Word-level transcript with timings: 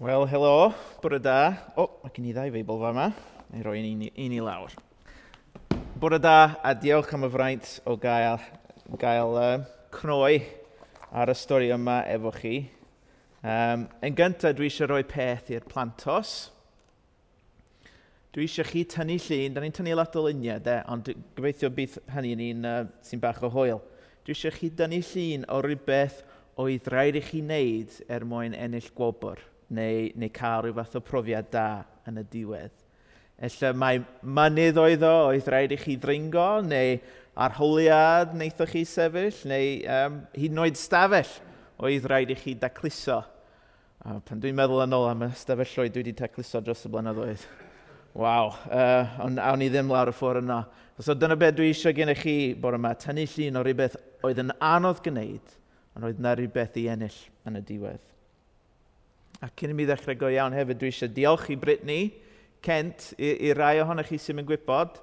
Wel, 0.00 0.26
helo, 0.28 0.72
bore 1.02 1.18
da. 1.20 1.72
O, 1.76 1.82
oh, 1.82 1.88
mae 2.00 2.12
gen 2.16 2.30
i 2.30 2.30
ddau 2.32 2.48
feibl 2.54 2.78
fa 2.80 2.88
yma. 2.94 3.02
Neu 3.52 3.64
roi 3.66 3.82
un, 3.84 4.06
un 4.08 4.32
i 4.32 4.38
lawr. 4.40 4.72
Bore 6.00 6.16
da 6.16 6.54
a 6.64 6.72
diolch 6.72 7.10
am 7.12 7.26
y 7.26 7.28
fraint 7.34 7.68
o 7.84 7.98
gael, 8.00 8.40
gael 9.02 9.36
uh, 9.36 9.50
cnoi 9.92 10.38
ar 11.12 11.28
y 11.28 11.34
stori 11.36 11.68
yma 11.76 11.98
efo 12.14 12.32
chi. 12.38 12.54
Um, 13.44 13.84
yn 14.00 14.16
gyntaf, 14.16 14.56
dwi 14.56 14.70
eisiau 14.70 14.88
rhoi 14.88 15.04
peth 15.04 15.52
i'r 15.52 15.68
plantos. 15.68 16.48
Dwi 18.32 18.48
eisiau 18.48 18.72
chi 18.72 18.86
tynnu 18.96 19.20
llun, 19.26 19.52
da 19.52 19.66
ni'n 19.66 19.78
tynnu 19.82 20.00
lot 20.00 20.16
o 20.16 20.24
luniau, 20.30 20.64
de, 20.64 20.80
ond 20.96 21.12
gobeithio 21.12 21.68
bydd 21.76 22.00
hynny'n 22.16 22.46
un 22.48 22.72
uh, 22.72 22.80
sy'n 23.04 23.20
bach 23.20 23.44
o 23.44 23.52
hwyl. 23.52 23.84
Dwi 24.24 24.32
eisiau 24.32 24.56
chi 24.56 24.72
dynnu 24.80 25.04
llun 25.12 25.44
o 25.52 25.60
rhywbeth 25.60 26.24
oedd 26.56 26.88
rhaid 26.88 27.20
i 27.20 27.26
chi 27.28 27.44
wneud 27.44 28.00
er 28.08 28.24
mwyn 28.32 28.56
ennill 28.56 28.94
gwobr 28.96 29.49
neu, 29.74 30.10
neu 30.18 30.30
cael 30.34 30.64
rhyw 30.64 30.76
fath 30.78 30.98
o 30.98 31.02
profiad 31.04 31.50
da 31.52 31.68
yn 32.08 32.20
y 32.20 32.26
diwedd. 32.32 32.74
Ella 33.40 33.72
mae 33.72 34.02
mynydd 34.20 34.78
oedd 34.80 35.04
o, 35.06 35.14
oedd 35.30 35.48
rhaid 35.48 35.72
i 35.72 35.78
chi 35.80 35.96
ddringo, 35.96 36.48
neu 36.66 36.98
arholiad 37.40 38.34
wnaethoch 38.34 38.74
chi 38.74 38.82
sefyll, 38.84 39.38
neu 39.48 39.70
um, 39.88 40.18
hyd 40.34 40.52
yn 40.52 40.60
oed 40.66 40.76
stafell 40.76 41.30
oedd 41.80 42.08
rhaid 42.10 42.34
i 42.34 42.36
chi 42.36 42.56
dacluso. 42.60 43.22
A 44.04 44.18
pan 44.24 44.40
dwi'n 44.42 44.56
meddwl 44.56 44.84
yn 44.84 44.96
ôl 44.96 45.08
am 45.10 45.24
y 45.26 45.30
stafelloedd 45.36 45.94
dwi 45.94 46.04
wedi 46.04 46.16
tacluso 46.16 46.60
dros 46.64 46.84
y 46.88 46.92
blynyddoedd. 46.92 47.46
Waw, 48.20 48.52
uh, 48.74 49.16
ond 49.24 49.40
awn 49.40 49.60
ni 49.62 49.70
ddim 49.70 49.90
lawr 49.92 50.10
y 50.10 50.16
ffordd 50.16 50.42
yna. 50.42 50.62
So 51.00 51.14
dyna 51.16 51.36
beth 51.38 51.56
dwi 51.56 51.70
eisiau 51.70 51.96
gennych 51.96 52.20
chi 52.24 52.36
bore 52.60 52.76
yma, 52.80 52.92
tynnu 52.98 53.24
llun 53.24 53.60
o 53.60 53.64
rhywbeth 53.64 53.96
oedd 54.26 54.40
yn 54.42 54.52
anodd 54.60 55.00
gwneud, 55.04 55.54
ond 55.96 56.08
oedd 56.08 56.20
yna 56.20 56.36
rhywbeth 56.36 56.76
i 56.80 56.88
ennill 56.92 57.20
yn 57.48 57.60
y 57.60 57.64
diwedd. 57.70 58.09
A 59.40 59.48
cyn 59.56 59.72
i 59.72 59.74
mi 59.76 59.86
ddechrau 59.88 60.18
go 60.20 60.28
iawn 60.28 60.52
hefyd, 60.52 60.76
dwi 60.80 60.90
eisiau 60.92 61.08
diolch 61.16 61.46
i 61.48 61.56
Brittany, 61.56 62.00
Kent, 62.60 63.14
i, 63.16 63.30
i 63.48 63.54
rai 63.56 63.78
ohonych 63.80 64.10
chi 64.10 64.18
sy'n 64.20 64.36
mynd 64.36 64.50
gwybod, 64.50 64.98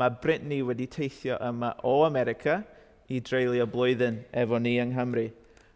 mae 0.00 0.14
Brittany 0.22 0.62
wedi 0.64 0.86
teithio 0.88 1.36
yma 1.44 1.74
o 1.84 1.98
America 2.06 2.62
i 3.12 3.20
dreulio 3.20 3.66
blwyddyn 3.68 4.22
efo 4.32 4.56
ni 4.56 4.78
yng 4.80 4.94
Nghymru. 4.94 5.26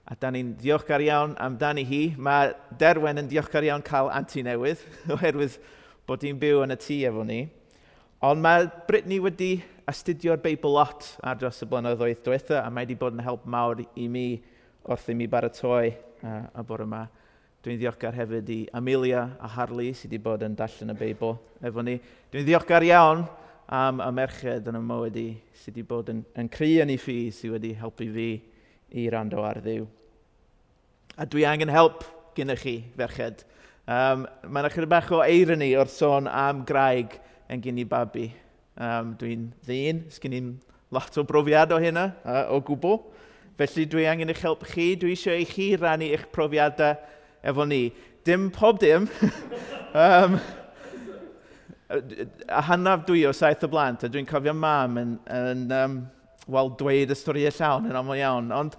A 0.08 0.16
da 0.16 0.30
ni'n 0.32 0.54
diolchgar 0.62 1.04
iawn 1.04 1.34
amdani 1.42 1.84
hi. 1.84 2.00
Mae 2.16 2.54
Derwen 2.80 3.20
yn 3.20 3.28
diolchgar 3.28 3.66
iawn 3.68 3.84
cael 3.84 4.08
anti 4.14 4.44
newydd, 4.46 4.80
oherwydd 5.12 5.58
bod 6.08 6.24
hi'n 6.24 6.40
byw 6.40 6.62
yn 6.64 6.72
y 6.72 6.78
tŷ 6.86 6.98
efo 7.10 7.26
ni. 7.28 7.42
Ond 8.24 8.40
mae 8.40 8.64
Brittany 8.88 9.20
wedi 9.20 9.50
astudio'r 9.92 10.40
Beibl 10.40 10.72
lot 10.72 11.10
ar 11.20 11.36
dros 11.36 11.60
y 11.60 11.68
blynyddoedd 11.68 12.24
diwetha, 12.24 12.62
a 12.64 12.72
mae 12.72 12.88
wedi 12.88 12.96
bod 12.96 13.18
yn 13.18 13.26
help 13.28 13.44
mawr 13.44 13.84
i 13.84 14.08
mi 14.08 14.26
wrth 14.88 15.12
i 15.12 15.18
mi 15.18 15.28
baratoi 15.28 15.92
uh, 15.92 16.46
y 16.48 16.64
bore 16.64 16.88
yma. 16.88 17.04
Dwi'n 17.66 17.80
ddiolchgar 17.80 18.14
hefyd 18.14 18.50
i 18.54 18.56
Amelia 18.78 19.24
a 19.42 19.48
Harley 19.50 19.88
sydd 19.90 20.12
wedi 20.12 20.22
bod 20.22 20.42
yn 20.46 20.52
darllen 20.54 20.92
y 20.92 20.94
Beibl 20.94 21.32
efo 21.66 21.82
ni. 21.82 21.96
Dwi'n 22.30 22.44
ddiolchgar 22.46 22.84
iawn 22.86 23.24
am 23.74 23.98
y 24.04 24.10
merched 24.14 24.68
yn 24.70 24.76
y 24.78 24.82
mywyd 24.86 25.16
i 25.18 25.24
sydd 25.50 25.72
wedi 25.74 25.82
bod 25.88 26.12
yn, 26.12 26.20
yn 26.38 26.46
cry 26.46 26.68
yn 26.84 26.92
ei 26.94 27.00
ffi 27.02 27.16
sydd 27.34 27.56
wedi 27.56 27.72
helpu 27.80 28.06
fi 28.14 28.26
i 29.02 29.08
rando 29.10 29.42
ar 29.42 29.58
ddiw. 29.64 29.82
A 31.18 31.26
dwi 31.26 31.42
angen 31.50 31.72
help 31.74 32.04
gyda 32.36 32.54
chi, 32.60 32.76
ferched. 32.94 33.42
Um, 33.82 34.28
mae 34.46 34.62
yna 34.62 34.70
chydig 34.76 34.92
bach 34.94 35.10
o 35.10 35.24
eirony 35.24 35.72
o'r 35.74 35.90
sôn 35.90 36.30
am 36.30 36.62
graig 36.70 37.18
yn 37.50 37.66
gyn 37.66 37.82
i 37.82 37.88
babi. 37.96 38.28
Um, 38.78 39.16
dwi'n 39.18 39.50
ddyn, 39.66 40.04
sgyn 40.14 40.38
i'n 40.38 40.54
lot 40.94 41.18
o 41.18 41.26
brofiad 41.26 41.74
o 41.74 41.82
hynna, 41.82 42.12
uh, 42.22 42.46
o 42.54 42.62
gwbl. 42.62 43.02
Felly 43.58 43.90
dwi 43.90 44.06
angen 44.06 44.30
eich 44.30 44.46
help 44.46 44.62
chi, 44.70 44.92
dwi 44.94 45.18
eisiau 45.18 45.42
i 45.42 45.50
chi 45.50 45.72
rannu 45.74 46.14
eich 46.14 46.30
profiadau 46.30 46.94
efo 47.42 47.66
ni. 47.68 47.88
Dim 48.24 48.50
pob 48.50 48.78
dim. 48.82 49.08
um, 49.94 50.38
a 51.88 52.62
hannaf 52.62 53.06
dwi 53.06 53.24
o 53.28 53.32
saith 53.32 53.64
o 53.64 53.70
blant, 53.70 54.04
a 54.04 54.10
dwi'n 54.10 54.26
cofio 54.26 54.54
mam 54.56 54.98
yn, 54.98 55.16
yn 55.30 55.66
um, 55.72 55.98
wel, 56.50 56.72
dweud 56.78 57.12
y 57.14 57.18
stori 57.18 57.46
y 57.46 57.52
llawn 57.54 57.86
yn 57.90 57.98
aml 57.98 58.18
iawn. 58.18 58.50
Ond 58.54 58.74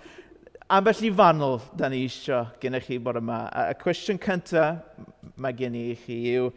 ambell 0.74 1.04
i 1.08 1.12
fanwl 1.16 1.62
da 1.80 1.90
ni 1.92 2.04
isio 2.08 2.44
gennych 2.62 2.90
chi 2.90 3.00
bod 3.04 3.22
yma. 3.22 3.46
A 3.48 3.70
y 3.72 3.78
cwestiwn 3.80 4.20
cyntaf 4.24 4.84
mae 5.40 5.56
gen 5.56 5.78
i 5.80 5.86
chi 6.02 6.20
yw, 6.34 6.50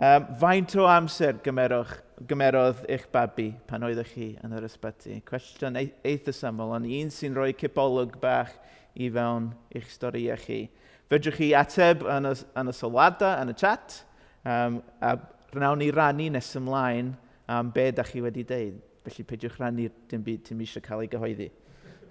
um, 0.00 0.28
faint 0.40 0.76
o 0.78 0.88
amser 0.88 1.40
gymerwch, 1.44 1.98
gymerodd 2.28 2.80
eich 2.90 3.06
babi 3.12 3.50
pan 3.68 3.84
oeddech 3.86 4.14
chi 4.14 4.30
yn 4.44 4.56
yr 4.56 4.66
ysbyty? 4.68 5.20
Cwestiwn 5.28 5.76
eitha 5.78 6.34
syml, 6.34 6.72
ond 6.78 6.88
un 6.88 7.12
sy'n 7.14 7.36
rhoi 7.36 7.52
cipolwg 7.58 8.16
bach 8.22 8.56
i 8.96 9.10
fewn 9.12 9.52
i'ch 9.76 9.92
stori 9.92 10.26
chi. 10.44 10.62
Fedrwch 11.08 11.38
chi 11.40 11.46
ateb 11.56 12.02
yn 12.04 12.28
y, 12.28 12.34
yn 12.60 12.68
y 12.68 12.72
sylwadau, 12.76 13.40
yn 13.40 13.48
y 13.48 13.54
chat, 13.56 14.02
um, 14.44 14.74
a 15.00 15.14
rhawn 15.54 15.80
ni 15.80 15.88
rannu 15.94 16.26
nes 16.34 16.50
ymlaen 16.58 17.14
am 17.48 17.70
be 17.72 17.86
da 17.96 18.04
chi 18.04 18.20
wedi 18.20 18.44
deud. 18.44 18.74
Felly 19.06 19.24
peidiwch 19.30 19.56
rannu 19.56 19.86
dim 20.10 20.24
byd 20.26 20.42
ti'n 20.44 20.60
eisiau 20.60 20.84
cael 20.84 21.06
ei 21.06 21.08
gyhoeddi. 21.08 21.46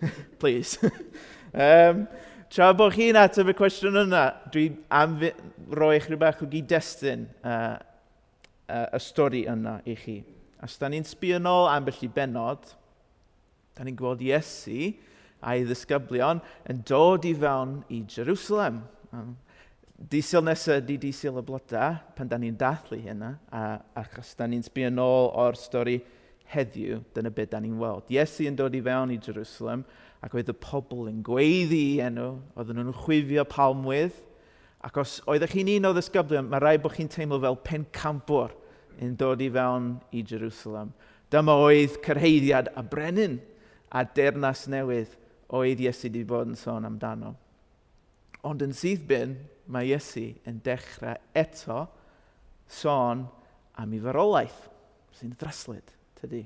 Please. 0.42 0.82
um, 1.66 2.08
tra 2.50 2.72
bod 2.74 2.96
chi'n 2.96 3.20
ateb 3.22 3.52
y 3.54 3.56
cwestiwn 3.60 4.02
yna, 4.08 4.24
dwi 4.54 4.72
am 4.90 5.20
roi 5.78 5.92
eich 6.00 6.10
rhywbeth 6.10 6.42
o 6.42 6.50
gyd-destun 6.50 7.28
uh, 7.46 7.76
uh, 8.66 8.88
y 8.98 9.04
stori 9.04 9.44
yna 9.52 9.78
i 9.86 9.94
chi. 10.00 10.18
Os 10.66 10.80
da 10.82 10.90
ni'n 10.90 11.06
sbio 11.06 11.38
yn 11.38 11.52
ôl 11.54 11.70
ambell 11.70 12.02
i 12.02 12.10
benod, 12.10 12.66
da 13.78 13.86
ni'n 13.86 14.00
gweld 14.00 14.26
Iesu 14.26 14.96
a'i 15.48 15.66
ddisgyblion 15.66 16.42
yn 16.70 16.82
dod 16.88 17.26
i 17.28 17.34
fewn 17.38 17.80
i 17.94 18.04
Jerusalem. 18.12 18.82
Disil 19.98 20.44
nesaf 20.46 20.84
ydy 20.84 21.00
disil 21.08 21.40
y 21.40 21.44
bloda, 21.46 21.88
pan 22.14 22.30
da 22.30 22.38
ni'n 22.38 22.58
dathlu 22.60 23.00
hynna, 23.02 23.32
a 23.50 23.80
achos 23.98 24.36
da 24.38 24.46
ni'n 24.46 24.66
sbio 24.66 24.92
yn 24.92 25.02
ôl 25.02 25.32
o'r 25.42 25.58
stori 25.58 25.98
heddiw, 26.52 27.00
dyna 27.16 27.32
beth 27.34 27.56
da 27.56 27.62
ni'n 27.64 27.80
weld. 27.80 28.12
Iesu 28.14 28.46
yn 28.48 28.60
dod 28.60 28.76
i 28.78 28.84
fewn 28.84 29.16
i 29.16 29.20
Jerusalem, 29.24 29.84
ac 30.22 30.36
oedd 30.38 30.52
y 30.54 30.56
pobl 30.62 31.10
yn 31.10 31.24
gweiddi 31.26 31.82
i 31.96 32.00
enw, 32.06 32.30
oedden 32.58 32.82
nhw'n 32.82 33.02
chwifio 33.02 33.46
palmwydd, 33.50 34.16
ac 34.86 35.02
os 35.02 35.18
oeddech 35.26 35.56
chi'n 35.56 35.74
un 35.80 35.90
o 35.90 35.94
ddisgyblion, 35.98 36.48
mae 36.52 36.62
rhaid 36.62 36.84
bod 36.84 36.94
chi'n 36.96 37.10
teimlo 37.12 37.42
fel 37.42 37.58
pencampwr 37.66 38.54
yn 39.02 39.16
dod 39.18 39.42
i 39.42 39.50
fewn 39.54 39.96
i 40.14 40.24
Jerusalem. 40.26 40.94
Dyma 41.34 41.58
oedd 41.66 41.98
cyrheiddiad 42.06 42.70
a 42.78 42.84
brenin 42.86 43.40
a 43.92 44.04
dernas 44.06 44.68
newydd 44.72 45.18
o 45.48 45.62
oedd 45.64 45.82
Iesu 45.84 46.08
wedi 46.08 46.24
bod 46.28 46.52
yn 46.52 46.60
sôn 46.60 46.88
amdano. 46.88 47.34
Ond 48.48 48.64
yn 48.64 48.76
syth 48.76 49.06
bin, 49.08 49.36
mae 49.72 49.90
Iesu 49.92 50.30
yn 50.48 50.60
dechrau 50.64 51.16
eto 51.36 51.86
sôn 52.72 53.26
am 53.80 53.94
ei 53.96 54.04
farolaeth, 54.04 54.62
sy'n 55.18 55.36
ddryslyd, 55.40 55.94
tydi. 56.20 56.44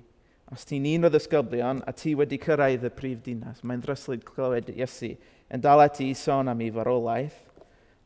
Os 0.51 0.65
ti'n 0.67 0.87
un 0.95 1.07
o 1.07 1.11
ddisgyblion 1.11 1.79
a 1.87 1.93
ti 1.95 2.13
wedi 2.17 2.39
cyrraedd 2.41 2.83
y 2.87 2.91
prif 2.93 3.21
dinas, 3.25 3.61
mae'n 3.63 3.83
ddryslyd 3.83 4.25
clywed 4.27 4.73
Iesu 4.73 5.13
yn 5.51 5.63
dal 5.63 5.83
ati 5.83 6.09
i 6.11 6.17
sôn 6.17 6.51
am 6.51 6.61
ei 6.63 6.73
farolaeth, 6.75 7.39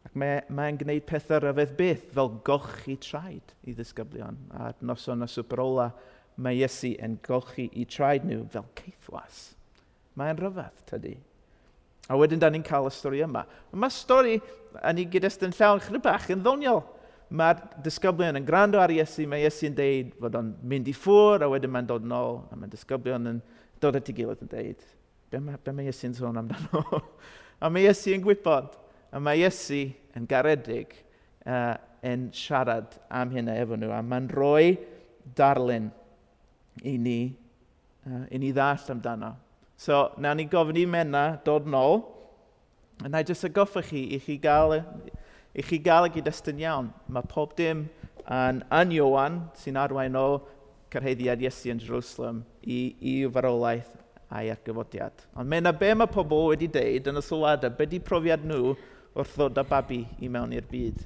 ac 0.06 0.14
mae'n 0.22 0.54
mae, 0.54 0.76
gwneud 0.78 1.08
pethau 1.10 1.42
rhyfedd 1.42 1.74
byth 1.80 2.08
fel 2.14 2.32
golchi 2.46 2.96
traed 3.02 3.56
i 3.66 3.74
ddisgyblion. 3.74 4.38
A 4.54 4.72
noson 4.86 5.26
y 5.26 5.30
superola, 5.32 5.90
mae 6.38 6.62
Iesu 6.62 6.94
yn 7.04 7.18
golchi 7.26 7.68
i 7.74 7.88
traed 7.90 8.28
nhw 8.28 8.46
fel 8.54 8.70
ceithwas 8.78 9.55
Mae'n 10.20 10.38
rhyfedd, 10.40 10.84
tydi. 10.90 11.16
A 12.08 12.18
wedyn, 12.20 12.40
da 12.40 12.52
ni'n 12.53 12.64
cael 12.66 12.88
y 12.88 12.92
stori 12.94 13.24
yma. 13.26 13.44
Mae 13.74 13.94
stori 13.94 14.36
yn 14.81 15.00
ei 15.02 15.08
gyd-destun 15.09 15.56
llawn 15.58 15.81
chryb 15.81 16.03
bach 16.06 16.28
yn 16.34 16.44
ddoniol. 16.44 16.84
Mae'r 17.36 17.64
disgyblion 17.84 18.38
yn 18.38 18.46
gwrando 18.46 18.78
ar 18.78 18.94
Iesu, 18.94 19.26
mae 19.28 19.42
Iesu 19.48 19.66
yn 19.72 19.78
deud 19.78 20.12
fod 20.22 20.38
o'n 20.38 20.52
mynd 20.70 20.92
i 20.92 20.94
ffwr, 20.94 21.42
a 21.42 21.50
wedyn 21.50 21.74
mae'n 21.74 21.88
dod 21.90 22.06
yn 22.06 22.14
ôl, 22.14 22.44
a 22.53 22.59
mae 22.59 22.70
disgyblion 22.70 23.31
yn 23.31 23.40
dod 23.81 23.98
at 23.98 24.12
ei 24.12 24.18
gilydd 24.20 24.44
yn 24.46 24.52
deud, 24.52 24.84
be 25.34 25.42
mae, 25.42 25.58
be 25.58 25.74
mae 25.74 25.90
Iesu'n 25.90 26.14
sôn 26.16 26.38
amdano? 26.44 27.02
a 27.64 27.72
mae 27.74 27.88
Iesu 27.88 28.14
yn 28.14 28.22
gwybod, 28.24 28.78
a 29.09 29.22
mae 29.24 29.42
Iesu 29.42 29.82
yn 30.16 30.30
garedig 30.30 30.94
uh, 31.50 31.74
yn 32.06 32.29
siarad 32.38 32.94
am 33.09 33.34
hynna 33.34 33.58
efo 33.64 33.79
nhw, 33.79 33.90
a 33.90 34.03
mae'n 34.06 34.29
rhoi 34.29 34.76
darlun 35.35 35.90
i 36.85 36.94
ni, 37.02 37.20
uh, 38.06 38.23
i 38.29 38.41
ni 38.41 38.53
ddall 38.53 38.94
amdano. 38.94 39.34
So, 39.78 40.12
na 40.18 40.34
ni 40.34 40.46
gofyn 40.48 40.78
i 40.80 40.86
Menna 40.88 41.26
dod 41.46 41.68
nôl, 41.68 42.02
a 43.04 43.10
na 43.12 43.20
i 43.20 43.28
jyst 43.28 43.48
agoffa 43.50 43.84
chi 43.84 44.06
i 44.16 44.20
chi 44.24 44.38
gael 44.40 44.78
y, 44.78 44.82
i 45.60 45.64
chi 45.64 45.80
gael 45.84 46.08
y 46.08 46.14
gyd-destun 46.16 46.62
iawn. 46.64 46.90
Mae 47.12 47.28
pob 47.28 47.58
dim 47.58 47.86
yn, 48.24 48.62
yn 48.64 48.94
Iowan 48.96 49.42
sy'n 49.60 49.80
arwain 49.82 50.16
o 50.16 50.28
cyrhaeddiad 50.94 51.44
Iesu 51.44 51.74
yn 51.74 51.82
Jerusalem 51.84 52.44
i, 52.64 52.96
i 53.04 53.16
farolaeth 53.28 53.92
a'i 54.32 54.50
argyfodiad. 54.54 55.26
Ond 55.36 55.52
mae 55.52 55.62
yna 55.64 55.76
be 55.76 55.92
mae 55.98 56.12
pobl 56.12 56.50
wedi 56.54 56.72
deud 56.72 57.12
yn 57.12 57.20
y 57.20 57.26
sylwadau, 57.26 57.76
be 57.76 57.90
di 57.92 58.00
profiad 58.04 58.48
nhw 58.48 58.74
wrth 59.16 59.36
ddod 59.36 59.60
â 59.60 59.68
babi 59.68 60.02
i 60.24 60.32
mewn 60.32 60.56
i'r 60.56 60.66
byd? 60.72 61.04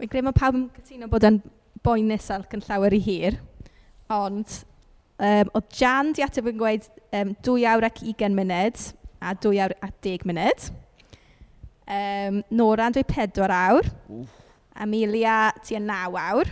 Wy'n 0.00 0.08
credu 0.08 0.26
mae 0.30 0.40
pawb 0.40 0.56
yn 0.56 0.66
cytuno 0.78 1.08
bod 1.12 1.28
yn 1.28 1.40
boenus 1.84 2.32
ac 2.32 2.56
yn 2.56 2.64
llawer 2.64 2.96
i 2.96 3.00
hir, 3.04 3.38
ond 4.12 4.62
um, 5.20 5.52
oedd 5.60 5.76
Jan 5.76 6.14
'di 6.14 6.24
ateb 6.24 6.48
yn 6.50 6.58
gweud 6.60 6.88
um, 7.12 7.34
2 7.46 7.66
awr 7.70 7.88
ac 7.90 8.02
ugain 8.08 8.36
munud 8.36 8.82
a 9.20 9.36
2 9.36 9.60
awr 9.60 9.76
a 9.84 9.92
10 10.00 10.26
munud. 10.28 10.70
Um, 11.90 12.42
Nora'n 12.54 12.94
dweud 12.96 13.12
4 13.36 13.56
awr... 13.60 13.94
...Amelia 14.80 15.50
tua 15.66 15.80
9 15.82 16.16
awr 16.16 16.48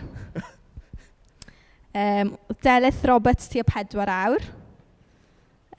um, 1.95 2.37
Delyth 2.63 3.05
Roberts 3.05 3.49
tua 3.49 3.65
4 3.65 4.09
awr. 4.13 4.47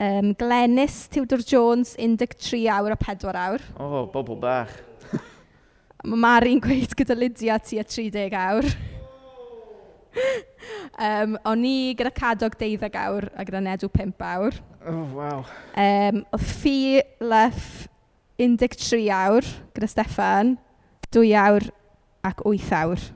Um, 0.00 0.32
Glenys 0.34 1.04
Tiwdor-Jones 1.12 1.94
un 2.00 2.16
deg 2.16 2.32
tri 2.40 2.64
awr 2.72 2.96
a 2.96 2.98
4 2.98 3.36
awr... 3.36 3.64
O 3.76 4.06
bobl 4.12 4.38
bach. 4.40 4.72
Ma' 6.08 6.16
Mari'n 6.24 6.62
gweud 6.64 6.96
gyda 6.96 7.16
Lydia 7.18 7.58
tua 7.60 7.84
tri 7.84 8.08
deg 8.12 8.36
awr. 8.36 8.68
um, 11.06 11.36
o'n 11.48 11.64
i 11.66 11.76
gyda 11.98 12.12
cadog 12.14 12.56
deuddeg 12.60 12.98
awr 13.00 13.28
a 13.34 13.46
gyda 13.46 13.62
nedw 13.64 13.90
5 13.92 14.26
awr. 14.30 14.58
Oh, 14.86 15.04
wow. 15.16 15.44
Um, 15.76 16.24
o 16.32 16.40
ffi 16.40 17.00
leff 17.20 17.86
13 18.40 19.08
awr 19.14 19.46
gyda 19.76 19.88
Steffan, 19.90 20.56
2 21.12 21.24
awr 21.36 21.70
ac 22.26 22.44
8 22.46 22.76
awr. 22.82 23.08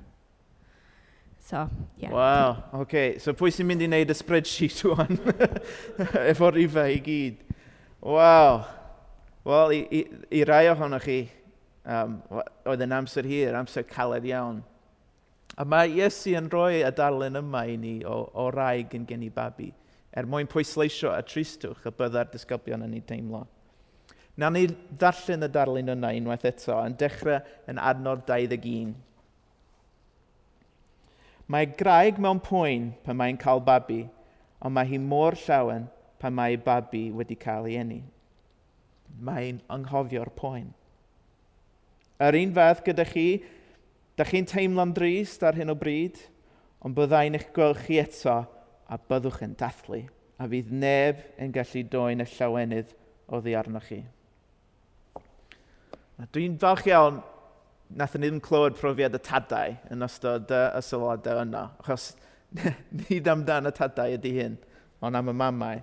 So, 1.45 1.69
yeah. 1.99 2.11
Wow, 2.11 2.65
oce. 2.73 2.81
Okay. 2.83 3.09
So 3.21 3.35
pwy 3.37 3.53
sy'n 3.53 3.69
mynd 3.69 3.85
i 3.85 3.89
wneud 3.91 4.09
y 4.09 4.17
spreadsheet 4.17 4.81
o'n 4.89 5.19
efo 6.33 6.49
rifau 6.55 6.89
i 6.89 7.01
gyd? 7.05 7.43
Wow. 8.01 8.65
Wel, 9.45 9.75
i, 9.77 9.81
i, 9.93 10.01
i 10.41 10.45
rai 10.49 10.63
ohonoch 10.73 11.05
chi, 11.05 11.19
um, 11.85 12.17
oedd 12.65 12.85
yn 12.87 12.97
amser 12.97 13.29
hir, 13.29 13.53
amser 13.59 13.85
caled 13.85 14.25
iawn. 14.25 14.63
A 15.55 15.65
mae 15.65 15.93
Iesu 16.01 16.35
yn 16.35 16.49
rhoi 16.51 16.83
y 16.83 16.91
darlun 16.99 17.39
yma 17.39 17.63
i 17.71 17.77
ni 17.79 17.95
o, 18.07 18.25
o 18.35 18.49
raig 18.51 18.95
yn 18.97 19.05
gen 19.07 19.23
i 19.23 19.31
babi, 19.31 19.69
er 20.15 20.27
mwyn 20.27 20.51
pwysleisio 20.51 21.13
y 21.15 21.23
tristwch 21.31 21.87
y 21.87 21.93
byddai'r 21.95 22.33
disgyblion 22.33 22.87
yn 22.87 22.97
ei 22.99 23.05
teimlo. 23.07 23.45
Na 24.37 24.51
ni 24.51 24.67
ddarllen 24.67 25.47
y 25.47 25.51
darlun 25.55 25.93
yna 25.95 26.11
unwaith 26.19 26.47
eto 26.51 26.81
yn 26.83 26.97
dechrau 26.99 27.39
yn 27.71 27.79
adnod 27.79 28.25
21. 28.27 28.95
Mae 31.47 31.69
graig 31.79 32.19
mewn 32.19 32.41
pwyn 32.43 32.91
pan 33.05 33.21
mae'n 33.21 33.39
cael 33.39 33.63
babi, 33.63 34.03
ond 34.59 34.75
mae 34.75 34.89
hi 34.91 34.99
mor 34.99 35.37
llawen 35.39 35.87
pan 36.19 36.35
mae 36.35 36.57
babi 36.59 37.11
wedi 37.15 37.37
cael 37.39 37.69
ei 37.71 37.79
eni. 37.79 38.01
Mae'n 39.23 39.61
anghofio'r 39.71 40.33
pwyn. 40.35 40.73
Yr 42.25 42.39
un 42.41 42.55
fath 42.57 42.83
gyda 42.87 43.05
chi, 43.07 43.29
Da 44.15 44.27
chi'n 44.29 44.47
teimlo'n 44.47 44.93
drist 44.95 45.43
ar 45.43 45.57
hyn 45.59 45.73
o 45.73 45.77
bryd, 45.79 46.21
ond 46.85 46.95
byddai'n 46.95 47.35
eich 47.39 47.49
gweld 47.57 47.81
chi 47.83 47.99
eto 47.99 48.37
a 48.87 48.99
byddwch 49.11 49.41
yn 49.47 49.57
dathlu, 49.59 50.05
a 50.39 50.47
fydd 50.51 50.71
neb 50.71 51.23
yn 51.41 51.55
gallu 51.55 51.83
doen 51.91 52.23
y 52.23 52.27
llawenydd 52.37 52.93
ddi 53.35 53.55
arnoch 53.59 53.89
chi. 53.89 54.03
Dwi'n 56.31 56.59
falch 56.63 56.87
iawn 56.87 57.23
nath 57.99 58.15
ni 58.15 58.29
ddim 58.29 58.43
clywed 58.45 58.77
profiad 58.79 59.17
y 59.17 59.21
tadau 59.25 59.75
yn 59.91 60.07
ystod 60.07 60.53
y 60.55 60.83
sylwadau 60.85 61.43
yna, 61.43 61.65
achos 61.83 62.13
nid 63.01 63.29
amdan 63.31 63.67
y 63.67 63.75
tadau 63.75 64.15
ydy 64.15 64.35
hyn, 64.39 64.57
ond 65.03 65.19
am 65.19 65.33
y 65.33 65.37
mamau. 65.41 65.83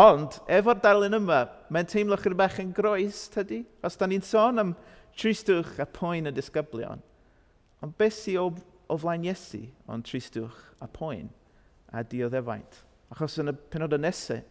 Ond, 0.00 0.38
efo'r 0.48 0.80
darlun 0.80 1.18
yma, 1.18 1.42
mae'n 1.68 1.88
teimlo 1.90 2.16
chyr 2.20 2.36
bach 2.38 2.60
yn 2.62 2.72
groes, 2.72 3.24
tydi? 3.34 3.64
Os 3.84 3.98
da 3.98 4.08
ni'n 4.08 4.24
sôn 4.24 4.62
am 4.62 4.74
tristwch 5.18 5.80
a 5.82 5.86
poen 5.90 6.30
y 6.30 6.32
disgyblion, 6.34 7.02
Ond 7.80 7.96
beth 7.98 8.18
sy'n 8.18 8.40
o 8.42 8.50
o 8.90 8.96
flaen 8.98 9.24
Iesu 9.24 9.62
o'n 9.88 10.02
tristwch 10.02 10.56
a 10.82 10.88
poen 10.90 11.28
a 11.94 12.02
dioddefaint? 12.02 12.80
Achos 13.10 13.38
yn 13.42 13.52
y 13.52 13.54
penod 13.72 13.94
nesau, 13.98 14.42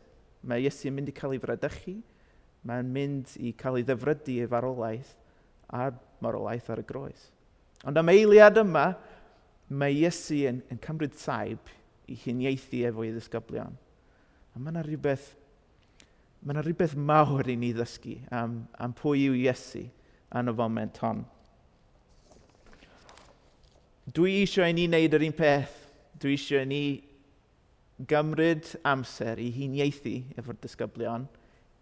mae 0.47 0.63
Iesu 0.63 0.89
yn 0.89 0.95
mynd 0.95 1.11
i 1.11 1.15
cael 1.15 1.35
ei 1.35 1.41
fradychu, 1.43 1.97
mae'n 2.67 2.91
mynd 2.95 3.35
i 3.39 3.53
cael 3.59 3.79
ei 3.79 3.85
ddefrydu 3.87 4.37
ei 4.39 4.47
farolaeth 4.51 5.11
a'r 5.75 5.95
marolaeth 6.23 6.71
ar 6.71 6.81
y 6.81 6.87
groes. 6.87 7.27
Ond 7.87 7.99
am 7.99 8.11
eiliad 8.11 8.59
yma, 8.59 8.89
mae 9.69 9.95
Iesu 10.01 10.41
yn, 10.49 10.63
yn 10.71 10.81
cymryd 10.83 11.15
saib 11.19 11.71
i 12.09 12.17
huniaethu 12.23 12.83
efo 12.87 13.03
efo'i 13.03 13.13
ddisgyblion. 13.13 13.75
A 14.55 14.59
mae 14.59 14.73
yna 14.73 14.83
rhywbeth, 14.83 15.27
mae 16.41 16.55
yna 16.55 16.63
rhywbeth 16.65 16.95
mawr 16.97 17.51
i 17.51 17.55
ni 17.59 17.71
ddysgu 17.75 18.17
am, 18.35 18.63
am 18.79 18.95
pwy 18.97 19.27
yw 19.29 19.37
Iesu 19.43 19.85
yn 20.39 20.51
y 20.51 20.55
foment 20.57 21.03
hon. 21.03 21.23
Dwi 24.15 24.39
eisiau 24.41 24.65
i 24.65 24.73
ni 24.73 24.87
wneud 24.87 25.13
yr 25.17 25.25
un 25.27 25.35
peth. 25.35 25.75
Dwi 26.21 26.33
eisiau 26.37 26.63
i 26.63 26.69
ni 26.69 26.83
gymryd 28.09 28.71
amser 28.87 29.41
i 29.43 29.49
huniaethu 29.53 30.15
efo'r 30.39 30.57
disgyblion 30.63 31.27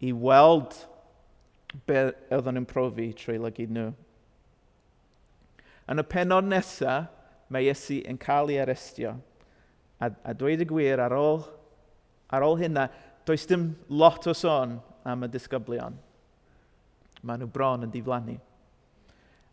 i 0.03 0.11
weld 0.11 0.73
be 1.87 2.07
oedden 2.33 2.57
nhw'n 2.57 2.67
profi 2.67 3.11
trwy 3.19 3.37
lygu 3.41 3.67
nhw. 3.69 3.91
Yn 5.87 6.01
y 6.01 6.05
penod 6.09 6.49
nesaf, 6.49 7.13
mae 7.53 7.69
Iesu 7.69 8.01
yn 8.09 8.19
cael 8.19 8.51
ei 8.51 8.59
arestio. 8.59 9.13
A, 10.03 10.09
a 10.11 10.33
dweud 10.35 10.61
y 10.61 10.67
gwir, 10.67 10.99
ar 10.99 11.15
ôl, 11.15 11.39
ar 12.33 12.43
ôl 12.43 12.57
hynna, 12.59 12.89
does 13.25 13.45
dim 13.47 13.69
lot 13.87 14.27
o 14.27 14.33
sôn 14.35 14.77
am 15.07 15.23
y 15.23 15.31
disgyblion. 15.31 15.95
Mae 17.23 17.39
nhw 17.39 17.47
bron 17.53 17.87
yn 17.87 17.93
diflannu. 17.93 18.35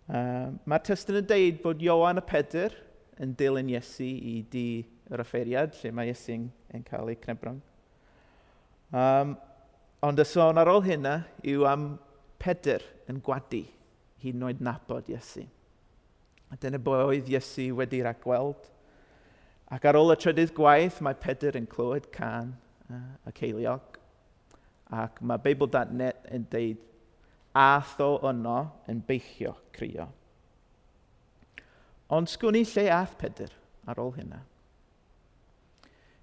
Uh, 0.05 0.53
Mae'r 0.69 0.83
testyn 0.85 1.23
yn 1.23 1.29
deud 1.29 1.63
bod 1.63 1.81
Iowan 1.81 2.21
y 2.21 2.25
Pedr 2.29 2.75
yn 3.25 3.33
dilyn 3.39 3.71
Iesu 3.73 4.05
i 4.05 4.43
di 4.53 4.85
yr 5.09 5.23
offeiriad, 5.25 5.73
lle 5.81 5.93
mae 5.97 6.11
Iesu 6.11 6.35
yn, 6.35 6.49
yn 6.77 6.85
cael 6.85 7.09
ei 7.13 7.17
cnebrang. 7.23 7.61
Um, 8.93 9.33
ond 10.05 10.21
y 10.21 10.27
sôn 10.29 10.61
ar 10.61 10.69
ôl 10.69 10.85
hynna 10.85 11.23
yw 11.49 11.65
am 11.71 11.95
Pedr 12.43 12.85
yn 13.09 13.23
gwadu 13.25 13.63
hyd 14.21 14.37
yn 14.37 14.47
oed 14.49 14.61
nabod 14.65 15.09
Iesu. 15.09 15.47
A 16.53 16.59
dyna 16.61 16.81
bo 16.83 16.99
oedd 17.09 17.31
Iesu 17.33 17.71
wedi 17.79 18.03
ragweld. 18.05 18.69
Ac 19.73 19.89
ar 19.89 19.97
ôl 19.97 20.13
y 20.13 20.19
trydydd 20.21 20.53
gwaith, 20.57 21.01
mae 21.01 21.17
Pedr 21.17 21.57
yn 21.57 21.69
clywed 21.71 22.11
can 22.13 22.53
uh, 22.93 23.17
y 23.25 23.33
ceiliog. 23.41 23.97
Ac 24.93 25.25
mae 25.25 25.41
Beibl.net 25.41 26.29
yn 26.35 26.45
deud 26.53 26.85
ath 27.55 28.01
o 28.03 28.17
yno 28.31 28.59
yn 28.91 29.01
beichio 29.07 29.55
crio. 29.75 30.09
Ond 32.15 32.29
sgwn 32.29 32.59
i 32.59 32.65
lle 32.67 32.89
ath 32.93 33.15
Pedr 33.21 33.55
ar 33.89 34.01
ôl 34.03 34.13
hynna. 34.19 34.43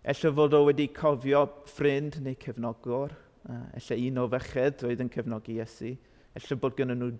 Ella 0.01 0.31
fod 0.33 0.55
o 0.57 0.63
wedi 0.65 0.87
cofio 0.93 1.43
ffrind 1.69 2.19
neu 2.25 2.35
cefnogwr, 2.41 3.13
ella 3.49 3.97
un 4.07 4.21
o 4.21 4.27
fechyd 4.31 4.85
oedd 4.87 5.03
yn 5.03 5.11
cefnogi 5.13 5.57
Iesu, 5.59 5.91
ella 6.37 6.57
bod 6.61 6.77
gennyn 6.77 6.99
nhw 7.01 7.11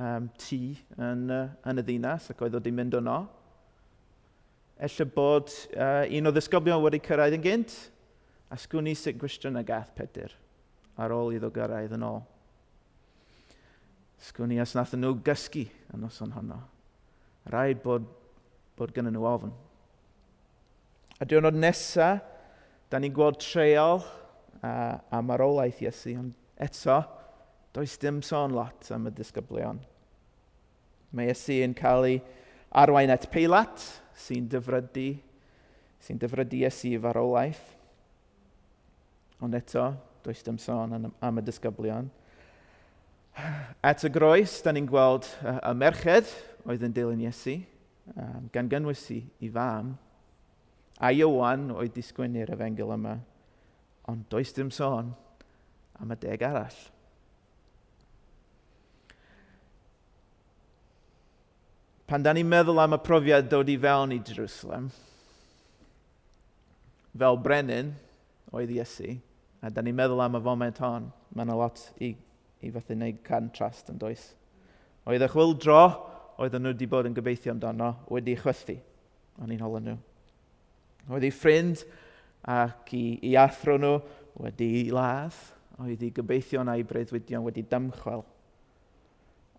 um, 0.00 0.26
tŷ 0.40 0.60
yn, 0.98 1.22
uh, 1.30 1.44
yn 1.70 1.82
y 1.82 1.84
ddinas 1.86 2.30
ac 2.32 2.42
oedd 2.44 2.56
o 2.56 2.60
wedi 2.60 2.74
mynd 2.74 2.96
yno. 2.98 3.20
Ella 4.80 5.06
bod 5.14 5.54
uh, 5.76 6.04
un 6.08 6.30
o 6.30 6.34
ddisgyblion 6.34 6.82
wedi 6.84 7.02
cyrraedd 7.04 7.36
yn 7.38 7.46
gynt, 7.46 7.76
a 8.50 8.58
sgwni 8.58 8.96
sut 8.98 9.18
gwestiwn 9.20 9.60
y 9.60 9.64
gath 9.66 9.92
Pedr 9.94 10.34
ar 11.00 11.14
ôl 11.14 11.34
iddo 11.36 11.52
gyrraedd 11.54 11.94
yn 11.94 12.06
ôl. 12.06 12.22
Sgwni 14.20 14.60
as 14.60 14.74
os 14.74 14.76
nathyn 14.76 15.00
nhw 15.00 15.14
gysgu 15.24 15.64
yn 15.94 16.02
noson 16.04 16.34
honno. 16.36 16.58
Rhaid 17.48 17.80
bod, 17.84 18.04
bod 18.76 18.92
gynnyn 18.92 19.16
nhw 19.16 19.24
ofn. 19.28 19.52
A 21.20 21.28
diwrnod 21.28 21.56
nesaf, 21.56 22.20
da 22.90 22.98
ni'n 22.98 23.14
gweld 23.14 23.38
treol 23.40 24.02
a, 24.66 25.00
a 25.12 25.20
marolaeth 25.22 25.80
Iesu, 25.84 26.16
ond 26.18 26.34
eto, 26.60 26.98
does 27.72 27.96
dim 28.02 28.18
sôn 28.26 28.54
lot 28.56 28.88
am 28.92 29.06
y 29.08 29.14
disgyblion. 29.14 29.78
Mae 31.14 31.30
Iesu 31.30 31.60
yn 31.64 31.74
cael 31.78 32.08
ei 32.08 32.20
arwain 32.82 33.12
at 33.14 33.28
Peilat, 33.32 33.84
sy'n 34.20 34.48
dyfrydu, 34.50 35.14
sy'n 36.02 36.20
dyfrydu 36.20 36.64
Iesu 36.64 36.96
farolaeth. 37.02 37.62
Ond 39.40 39.56
eto, 39.56 39.86
does 40.26 40.42
dim 40.44 40.58
sôn 40.60 40.96
am, 40.98 41.12
am 41.24 41.40
y 41.40 41.46
disgyblion. 41.46 42.10
At 43.80 44.04
y 44.04 44.10
groes, 44.12 44.58
da 44.64 44.72
ni'n 44.74 44.88
gweld 44.88 45.28
y 45.46 45.72
merched 45.78 46.28
oedd 46.68 46.84
yn 46.84 46.94
dilyn 46.94 47.22
Iesu, 47.24 47.56
gan 48.52 48.68
gynnwys 48.68 49.06
i, 49.14 49.20
i 49.40 49.48
fam, 49.52 49.94
a 51.00 51.12
Iwan 51.16 51.70
oedd 51.72 51.94
disgwynu'r 51.96 52.52
efengil 52.52 52.92
yma, 52.92 53.16
ond 54.10 54.26
does 54.32 54.52
dim 54.56 54.72
sôn 54.74 55.14
am 56.00 56.12
y 56.12 56.18
deg 56.20 56.42
arall. 56.44 56.80
Pan 62.10 62.24
da 62.26 62.34
ni'n 62.34 62.48
meddwl 62.50 62.82
am 62.82 62.96
y 62.96 63.00
profiad 63.06 63.48
dod 63.48 63.70
i 63.70 63.76
fewn 63.80 64.16
i 64.16 64.18
Jerusalem, 64.26 64.90
fel 67.16 67.38
Brenin 67.40 67.94
oedd 68.50 68.72
Iesu, 68.74 69.14
a 69.62 69.70
da 69.70 69.84
ni'n 69.84 69.96
meddwl 69.96 70.24
am 70.24 70.36
y 70.36 70.42
foment 70.42 70.82
hon, 70.82 71.06
mae 71.30 71.46
yna 71.46 71.56
lot 71.56 71.84
i 72.02 72.16
i 72.60 72.70
fethu 72.72 72.96
wneud 72.96 73.20
contrast 73.26 73.90
yn 73.92 73.98
does. 74.00 74.22
Oedd 75.08 75.24
y 75.24 75.28
dro 75.60 75.82
oedden 76.40 76.64
nhw 76.64 76.72
wedi 76.74 76.88
bod 76.88 77.08
yn 77.08 77.16
gobeithio 77.16 77.54
amdano 77.54 77.94
wedi 78.12 78.36
chwythu. 78.40 78.76
O'n 79.40 79.52
i'n 79.52 79.64
holen 79.64 79.88
nhw. 79.88 79.96
Oedd 81.10 81.26
ei 81.26 81.32
ffrind 81.34 81.84
ac 82.48 82.92
i, 82.96 83.18
i 83.30 83.34
athro 83.36 83.76
nhw 83.80 83.96
wedi 84.40 84.90
ladd. 84.92 85.36
Oedd 85.80 86.04
ei 86.04 86.12
gobeithio 86.16 86.64
na 86.64 86.76
i 86.76 86.84
breuddwydion 86.86 87.44
wedi 87.46 87.64
dymchwel. 87.68 88.24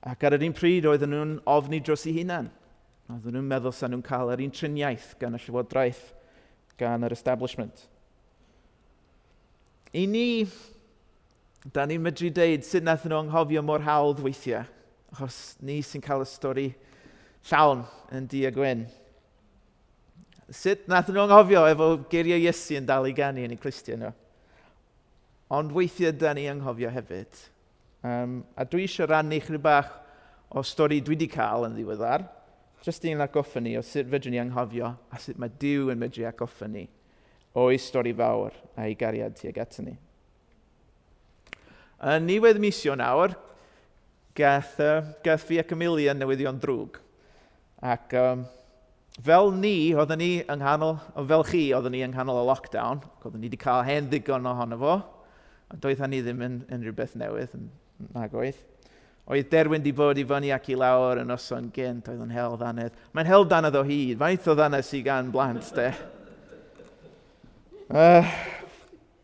Ac 0.01 0.25
ar 0.25 0.37
yr 0.37 0.47
un 0.47 0.57
pryd 0.57 0.87
oedden 0.89 1.13
nhw'n 1.13 1.37
ofni 1.49 1.81
dros 1.85 2.07
eu 2.09 2.15
hunan. 2.17 2.49
Oedden 3.11 3.37
nhw'n 3.37 3.49
meddwl 3.49 3.75
sa'n 3.75 3.93
nhw'n 3.93 4.05
cael 4.05 4.33
yr 4.33 4.41
un 4.45 4.53
triniaeth 4.53 5.13
gan 5.21 5.37
y 5.37 5.41
llywodraeth 5.41 6.07
gan 6.81 7.05
yr 7.05 7.13
establishment. 7.13 7.85
I 9.93 10.05
ni, 10.07 10.47
da 11.69 11.85
ni'n 11.85 12.01
medru 12.01 12.31
dweud 12.33 12.65
sut 12.65 12.85
nath 12.85 13.05
nhw 13.05 13.19
anghofio 13.21 13.61
mor 13.61 13.83
hawdd 13.85 14.23
weithiau, 14.25 14.65
achos 15.13 15.59
ni 15.61 15.81
sy'n 15.85 16.01
cael 16.01 16.23
y 16.23 16.29
stori 16.29 16.65
llawn 17.51 17.83
yn 18.17 18.25
di 18.31 18.41
a 18.47 18.51
gwyn. 18.55 18.87
Sut 20.49 20.87
nath 20.89 21.11
nhw 21.13 21.27
anghofio 21.27 21.67
efo 21.69 21.91
geiriau 22.09 22.41
Iesu 22.41 22.79
yn 22.79 22.89
dal 22.89 23.05
i 23.05 23.13
ganu 23.13 23.45
yn 23.45 23.53
eu 23.53 23.61
clustion 23.61 24.01
nhw. 24.01 24.11
Ond 25.53 25.73
weithiau 25.75 26.15
da 26.17 26.33
ni 26.33 26.47
anghofio 26.49 26.89
hefyd. 26.95 27.45
Um, 28.01 28.39
a 28.57 28.65
dwi 28.65 28.87
eisiau 28.87 29.11
rannu 29.11 29.37
chryw 29.45 29.61
bach 29.61 29.91
o 30.49 30.63
stori 30.65 30.97
dwi 31.05 31.13
wedi 31.13 31.29
cael 31.29 31.67
yn 31.67 31.75
ddiweddar, 31.77 32.25
jyst 32.81 33.05
un 33.05 33.21
agoffa 33.21 33.61
ni 33.61 33.77
o 33.77 33.83
sut 33.85 34.09
fedrwn 34.09 34.33
ni 34.33 34.41
anghofio 34.41 34.95
a 35.13 35.19
sut 35.21 35.37
mae 35.37 35.53
Dyw 35.61 35.91
yn 35.93 36.01
medru 36.01 36.25
agoffa 36.25 36.65
ni 36.71 36.87
o'i 37.61 37.77
stori 37.77 38.13
fawr 38.17 38.55
a'i 38.79 38.95
gariad 38.97 39.35
tuag 39.37 39.59
ato 39.61 39.85
ni. 39.85 39.93
Yn 42.01 42.25
niwedd 42.25 42.57
misio 42.57 42.95
nawr, 42.97 43.35
gath, 44.33 44.79
uh, 44.81 45.03
gath 45.21 45.43
fi 45.45 45.59
ac 45.61 45.69
Emilia 45.75 46.15
newyddion 46.17 46.57
drwg. 46.57 46.97
Ac 47.85 48.15
um, 48.17 48.41
fel 49.21 49.51
ni, 49.53 49.91
oedden 49.93 50.17
ni 50.17 50.29
yng 50.41 50.63
nghanol, 50.63 50.95
fel 51.29 51.45
chi, 51.45 51.61
oedden 51.77 51.93
ni 51.93 52.01
yng 52.01 52.15
nghanol 52.15 52.41
y 52.41 52.47
lockdown, 52.47 53.03
oedden 53.21 53.43
ni 53.43 53.51
wedi 53.51 53.59
cael 53.61 53.83
hen 53.85 54.09
ddigon 54.09 54.49
ohono 54.49 54.79
fo, 54.81 54.95
a 55.69 55.77
doedd 55.83 56.01
ni 56.09 56.23
ddim 56.25 56.41
yn, 56.47 56.55
unrhyw 56.73 56.95
beth 56.97 57.13
newydd, 57.21 57.53
nag 58.15 58.33
oedd. 58.33 58.57
Oedd 59.29 59.51
derwyn 59.51 59.85
di 59.85 59.93
bod 59.93 60.17
i 60.17 60.25
fyny 60.25 60.49
ac 60.55 60.71
i 60.73 60.79
lawr 60.79 61.21
yn 61.21 61.35
oson 61.37 61.69
gynt, 61.75 62.09
oedd 62.09 62.23
yn 62.25 62.33
hel 62.33 62.57
ddanedd. 62.57 62.97
Mae'n 63.13 63.29
hel 63.29 63.45
ddanedd 63.45 63.77
o 63.77 63.85
hyd, 63.85 64.17
faint 64.19 64.49
o 64.49 64.57
ddanedd 64.57 64.89
sy'n 64.89 65.05
gan 65.05 65.29
blant, 65.33 65.69
de. 65.77 65.91
Uh, 67.91 68.25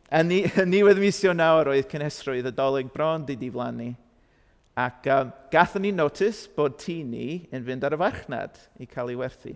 A 0.10 0.24
ni, 0.24 0.46
ni 0.72 0.84
wedi 0.88 1.04
misio 1.04 1.34
nawr 1.36 1.74
oedd 1.74 1.88
cynhesrwydd 1.92 2.48
y 2.48 2.54
dolyg 2.56 2.92
bron 2.94 3.26
di 3.28 3.36
diflannu. 3.40 3.92
Ac 4.78 5.08
um, 5.12 5.32
gathon 5.52 5.84
ni 5.84 5.92
notice 5.92 6.48
bod 6.56 6.78
tŷ 6.80 7.02
ni 7.04 7.30
yn 7.52 7.66
fynd 7.66 7.84
ar 7.84 7.98
y 7.98 8.00
farchnad 8.00 8.60
i 8.80 8.88
cael 8.88 9.12
ei 9.12 9.18
werthu. 9.20 9.56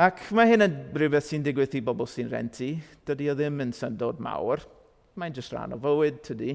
Ac 0.00 0.22
mae 0.36 0.52
hyn 0.52 0.66
yn 0.68 0.76
rhywbeth 0.94 1.26
sy'n 1.26 1.42
digwydd 1.44 1.74
i 1.80 1.82
bobl 1.84 2.06
sy'n 2.08 2.30
rentu. 2.30 2.74
Dydy 3.08 3.32
o 3.32 3.34
ddim 3.38 3.58
yn 3.64 3.74
syndod 3.74 4.20
mawr. 4.22 4.62
Mae'n 5.18 5.34
jyst 5.34 5.56
rhan 5.56 5.74
o 5.74 5.80
fywyd, 5.82 6.22
tydy. 6.28 6.54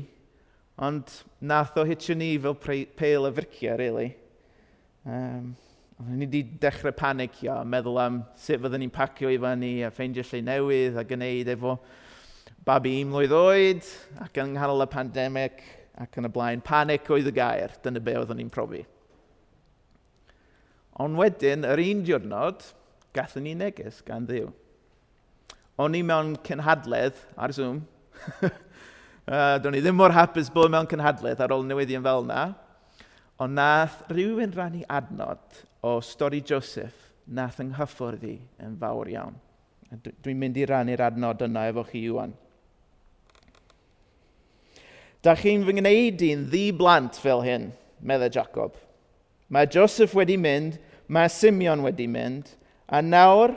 Ond 0.86 1.12
nath 1.44 1.76
o 1.80 1.84
hitio 1.88 2.16
ni 2.16 2.32
fel 2.42 2.56
peil 2.62 3.28
y 3.28 3.34
friciau, 3.36 3.76
really. 3.82 4.08
Um, 5.04 5.52
Oedden 5.96 6.18
ni 6.20 6.26
wedi 6.28 6.42
dechrau 6.60 6.92
panicio 6.92 7.54
meddwl 7.72 8.00
am 8.04 8.18
sut 8.36 8.60
fydden 8.60 8.82
ni'n 8.84 8.92
pacio 8.92 9.30
i 9.32 9.38
fan 9.40 9.62
ni 9.64 9.70
a 9.80 9.92
ffeindio 9.96 10.26
lle 10.28 10.42
newydd 10.44 10.98
a 11.00 11.06
gwneud 11.08 11.52
efo 11.54 11.78
babi 12.66 12.98
un 13.04 13.12
mlynedd 13.14 13.36
oed, 13.38 13.88
ac 14.26 14.40
yng 14.42 14.56
nghanol 14.56 14.86
y 14.86 14.90
pandemig, 14.90 15.64
ac 16.02 16.18
yn 16.20 16.28
y 16.28 16.32
blaen, 16.34 16.64
panic 16.66 17.08
oedd 17.14 17.30
y 17.30 17.34
gair, 17.36 17.76
dyna 17.84 18.02
be 18.04 18.16
oeddwn 18.18 18.42
ni'n 18.42 18.52
profi. 18.54 18.82
Ond 21.04 21.20
wedyn, 21.20 21.68
yr 21.68 21.82
un 21.84 22.04
diwrnod, 22.08 22.64
gathon 23.16 23.46
ni 23.46 23.54
neges 23.58 24.02
gan 24.08 24.26
ddiw. 24.28 24.50
O'n 25.80 25.98
i 25.98 26.02
mewn 26.08 26.36
cynhadledd 26.48 27.20
ar 27.36 27.54
Zoom. 27.56 27.82
uh, 28.46 29.58
do'n 29.62 29.76
i 29.76 29.82
ddim 29.84 29.98
mor 30.00 30.16
hapus 30.16 30.50
bod 30.54 30.72
mewn 30.72 30.88
cynhadledd 30.90 31.42
ar 31.44 31.54
ôl 31.56 31.66
newyddion 31.68 32.06
fel 32.06 32.24
yna. 32.24 32.46
Ond 33.44 33.60
nath 33.60 34.06
rhywun 34.10 34.56
rannu 34.56 34.86
adnod 34.88 35.60
o 35.84 35.98
stori 36.00 36.40
Joseph 36.40 37.12
nath 37.28 37.60
yng 37.60 37.74
nghyffwrdd 37.76 38.24
i 38.30 38.38
yn 38.64 38.80
fawr 38.80 39.12
iawn. 39.12 39.36
Dwi'n 40.24 40.40
mynd 40.40 40.58
i 40.58 40.66
rannu'r 40.70 41.04
adnod 41.10 41.44
yna 41.46 41.68
efo 41.70 41.84
chi, 41.92 42.06
Iwan. 42.08 42.34
Da 45.26 45.34
chi'n 45.34 45.64
fy 45.66 45.74
ngwneud 45.74 46.22
i'n 46.22 46.44
ddi 46.52 46.68
blant 46.78 47.16
fel 47.18 47.42
hyn, 47.42 47.72
meddai 48.06 48.30
Jacob. 48.30 48.76
Mae 49.50 49.66
Joseph 49.74 50.14
wedi 50.18 50.36
mynd, 50.38 50.78
mae 51.10 51.32
Simeon 51.34 51.82
wedi 51.86 52.06
mynd, 52.10 52.52
a 52.86 53.02
nawr 53.02 53.56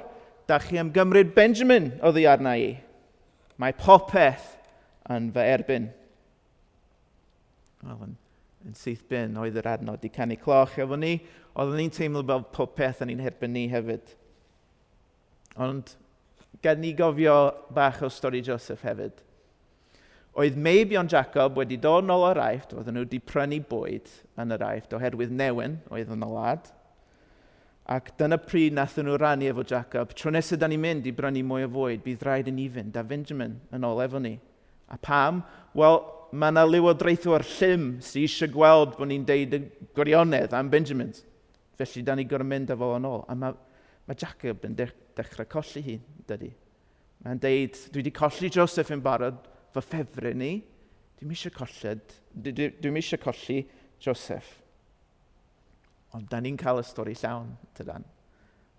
da 0.49 0.57
chi 0.65 0.79
am 0.81 0.95
gymryd 0.95 1.35
Benjamin 1.37 1.91
o 2.01 2.13
ddi 2.15 2.25
arna 2.31 2.55
i. 2.57 2.71
Mae 3.61 3.77
popeth 3.77 4.55
yn 5.13 5.29
fy 5.35 5.45
erbyn. 5.59 5.91
Wel, 7.85 8.01
yn, 8.09 8.17
yn 8.65 8.79
syth 8.79 9.05
bin 9.13 9.37
oedd 9.37 9.61
yr 9.61 9.69
adnod 9.75 10.09
i 10.09 10.13
canu 10.13 10.41
cloch 10.41 10.81
efo 10.81 10.97
ni, 10.97 11.19
oeddwn 11.53 11.83
ni'n 11.83 11.93
teimlo 11.93 12.25
fel 12.33 12.49
popeth 12.55 13.05
yn 13.05 13.13
ein 13.13 13.25
herbyn 13.27 13.53
ni 13.53 13.69
hefyd. 13.69 14.17
Ond, 15.61 15.99
gan 16.65 16.81
ni 16.81 16.97
gofio 16.97 17.41
bach 17.77 18.01
o 18.01 18.13
stori 18.13 18.41
Joseph 18.41 18.89
hefyd– 18.89 19.21
Oedd 20.39 20.55
Meibion 20.55 21.09
Jacob 21.11 21.57
wedi 21.59 21.81
dod 21.83 22.07
nôl 22.07 22.23
o'r 22.29 22.39
aifft, 22.39 22.71
oedden 22.77 22.95
nhw 22.95 23.03
wedi 23.09 23.19
prynu 23.19 23.57
bwyd 23.67 24.11
yn 24.39 24.55
yr 24.55 24.63
aifft 24.69 24.93
oherwydd 24.95 25.33
newyn 25.35 25.81
oedd 25.91 26.13
yn 26.15 26.23
y 26.23 26.29
lad. 26.31 26.69
Ac 27.91 28.13
dyna 28.21 28.39
pryd 28.39 28.77
nath 28.77 28.95
nhw 29.01 29.17
rannu 29.19 29.49
efo 29.51 29.65
Jacob. 29.67 30.13
Tro 30.15 30.31
nesaf 30.31 30.61
da 30.63 30.69
ni'n 30.71 30.85
mynd 30.85 31.09
i 31.11 31.15
brynu 31.17 31.43
mwy 31.49 31.67
o 31.67 31.73
fwyd, 31.73 32.05
bydd 32.05 32.23
rhaid 32.23 32.53
yn 32.53 32.61
fynd, 32.77 32.93
da 32.95 33.03
Benjamin 33.03 33.59
yn 33.75 33.89
ôl 33.89 34.05
efo 34.05 34.23
ni. 34.23 34.37
A 34.95 35.01
pam? 35.03 35.43
Wel, 35.75 35.99
mae 36.31 36.55
yna 36.55 36.67
lywodraethwr 36.69 37.49
llym 37.57 37.91
sy'n 38.05 38.23
eisiau 38.23 38.55
gweld 38.55 38.95
bod 39.01 39.11
ni'n 39.11 39.27
deud 39.27 39.59
y 39.59 39.63
gwirionedd 39.97 40.55
am 40.55 40.71
Benjamin. 40.71 41.11
Felly, 41.81 42.07
da 42.07 42.15
ni 42.15 42.29
gorau 42.31 42.47
mynd 42.47 42.71
efo 42.77 42.95
yn 42.95 43.11
ôl. 43.11 43.27
A 43.27 43.35
mae, 43.35 43.59
mae 44.07 44.23
Jacob 44.23 44.71
yn 44.71 44.79
dech, 44.79 44.95
dechrau 45.19 45.51
colli 45.51 45.83
hi, 45.83 46.01
dydy. 46.31 46.55
Mae'n 47.27 47.41
deud, 47.43 47.87
dwi 47.91 48.05
wedi 48.05 48.15
colli 48.15 48.55
Joseph 48.55 48.95
yn 48.95 49.03
barod, 49.03 49.41
fy 49.75 49.83
ffefrau 49.85 50.37
ni, 50.39 50.53
dwi'n 51.19 51.35
eisiau 51.35 51.55
colled, 51.55 52.15
dwi'n 52.35 52.99
eisiau 53.01 53.21
colli 53.23 53.63
Joseph. 54.03 54.55
Ond 56.17 56.29
da 56.31 56.41
ni'n 56.41 56.57
cael 56.59 56.81
y 56.81 56.87
stori 56.87 57.17
llawn, 57.19 57.51
tydan. 57.77 58.07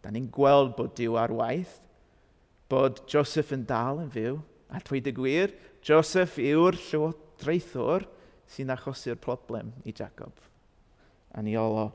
Da 0.02 0.12
ni'n 0.14 0.30
gweld 0.34 0.74
bod 0.78 0.96
Dyw 0.98 1.18
ar 1.20 1.34
waith, 1.36 1.78
bod 2.72 3.04
Joseph 3.10 3.52
yn 3.56 3.66
dal 3.70 4.02
yn 4.04 4.14
fyw, 4.14 4.40
a 4.70 4.82
dweud 4.86 5.10
y 5.10 5.14
gwir, 5.16 5.54
Joseph 5.86 6.38
yw'r 6.42 6.78
llywodraethwr 6.78 8.06
sy'n 8.50 8.74
achosi'r 8.74 9.20
problem 9.22 9.74
i 9.86 9.94
Jacob. 9.96 10.34
A 11.34 11.44
ni 11.46 11.56
olo. 11.58 11.90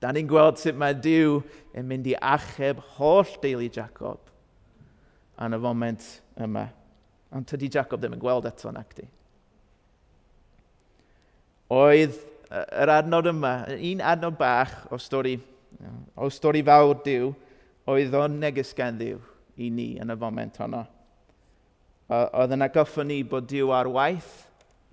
Da 0.00 0.12
ni'n 0.12 0.28
gweld 0.28 0.60
sut 0.60 0.76
mae 0.76 0.96
Dyw 0.96 1.40
yn 1.76 1.86
mynd 1.88 2.08
i 2.08 2.16
achub 2.20 2.80
holl 2.96 3.36
deulu 3.42 3.68
Jacob 3.72 4.32
yn 5.40 5.56
y 5.56 5.60
foment 5.60 6.08
yma 6.40 6.66
ond 7.36 7.46
tydi 7.48 7.68
Jacob 7.72 8.00
ddim 8.00 8.16
yn 8.16 8.22
gweld 8.22 8.48
eto 8.48 8.66
eto'n 8.66 8.80
acti. 8.80 9.06
Oedd 11.76 12.16
yr 12.48 12.92
adnod 12.94 13.28
yma, 13.32 13.54
un 13.74 14.02
adnod 14.04 14.36
bach 14.38 14.74
o 14.94 14.98
stori, 15.02 15.36
o 16.14 16.28
stori 16.32 16.62
fawr 16.64 17.00
diw, 17.04 17.32
oedd 17.90 18.14
o'n 18.18 18.38
neges 18.42 18.72
gan 18.76 18.98
ddiw 18.98 19.18
i 19.62 19.70
ni 19.70 19.88
yn 20.02 20.12
y 20.12 20.18
foment 20.20 20.60
honno. 20.62 20.84
Oedd 22.08 22.54
yn 22.54 22.66
agoffa 22.66 23.04
ni 23.06 23.22
bod 23.26 23.48
diw 23.50 23.72
ar 23.74 23.90
waith 23.90 24.46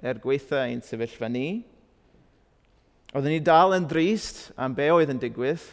er 0.03 0.19
gweithio 0.21 0.59
ein 0.59 0.81
sefyllfa 0.83 1.29
ni. 1.31 1.63
Oedden 3.13 3.35
ni 3.35 3.41
dal 3.45 3.75
yn 3.77 3.85
drist 3.87 4.49
am 4.57 4.73
be 4.75 4.89
oedd 4.91 5.13
yn 5.13 5.21
digwydd. 5.21 5.63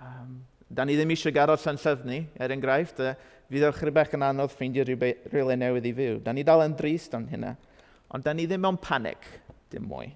Um, 0.00 0.38
da 0.72 0.86
ni 0.86 0.96
ddim 0.96 1.12
eisiau 1.12 1.34
gadael 1.36 1.60
llan 1.60 1.78
llyfni, 1.82 2.22
er 2.40 2.54
enghraifft, 2.54 3.02
fydd 3.50 3.66
o'ch 3.66 3.82
rhywbeth 3.82 4.14
yn 4.14 4.22
anodd 4.22 4.52
ffeindio 4.54 4.84
rhywle 4.86 5.56
newydd 5.58 5.88
i 5.90 5.92
fyw. 5.96 6.18
Da 6.22 6.34
ni 6.34 6.44
dal 6.46 6.62
yn 6.62 6.76
drist 6.78 7.14
am 7.18 7.26
hynna, 7.30 7.56
ond 8.14 8.24
da 8.26 8.34
ni 8.34 8.46
ddim 8.46 8.68
ond 8.68 8.80
panic, 8.82 9.26
dim 9.72 9.88
mwy. 9.90 10.12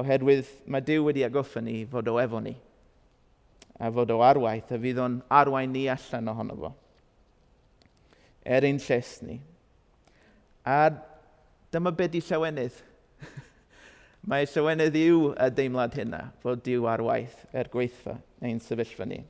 Oherwydd 0.00 0.48
mae 0.70 0.84
Dyw 0.86 1.08
wedi 1.08 1.24
agoffa 1.26 1.60
ni 1.64 1.82
fod 1.90 2.08
o 2.08 2.16
efo 2.22 2.40
ni, 2.40 2.54
a 3.80 3.90
fod 3.92 4.12
o 4.14 4.20
arwaith, 4.24 4.70
a 4.72 4.78
fydd 4.80 5.00
o'n 5.02 5.18
arwain 5.40 5.72
ni 5.74 5.88
allan 5.92 6.30
ohono 6.32 6.56
fo. 6.60 6.70
Er 8.46 8.64
ein 8.64 8.78
lles 8.80 9.18
ni. 9.26 9.40
A 10.64 10.88
dyma 11.74 11.92
beth 11.96 12.16
i 12.16 12.22
llawenydd. 12.24 12.78
mae 14.30 14.46
llawenydd 14.48 14.96
yw 15.00 15.26
y 15.34 15.50
deimlad 15.58 15.98
hynna, 15.98 16.22
fod 16.40 16.62
Dyw 16.64 16.88
arwaith 16.88 17.44
er 17.52 17.68
gweithfa 17.72 18.16
ein 18.40 18.62
sefyllfa 18.64 19.08
ni. 19.10 19.20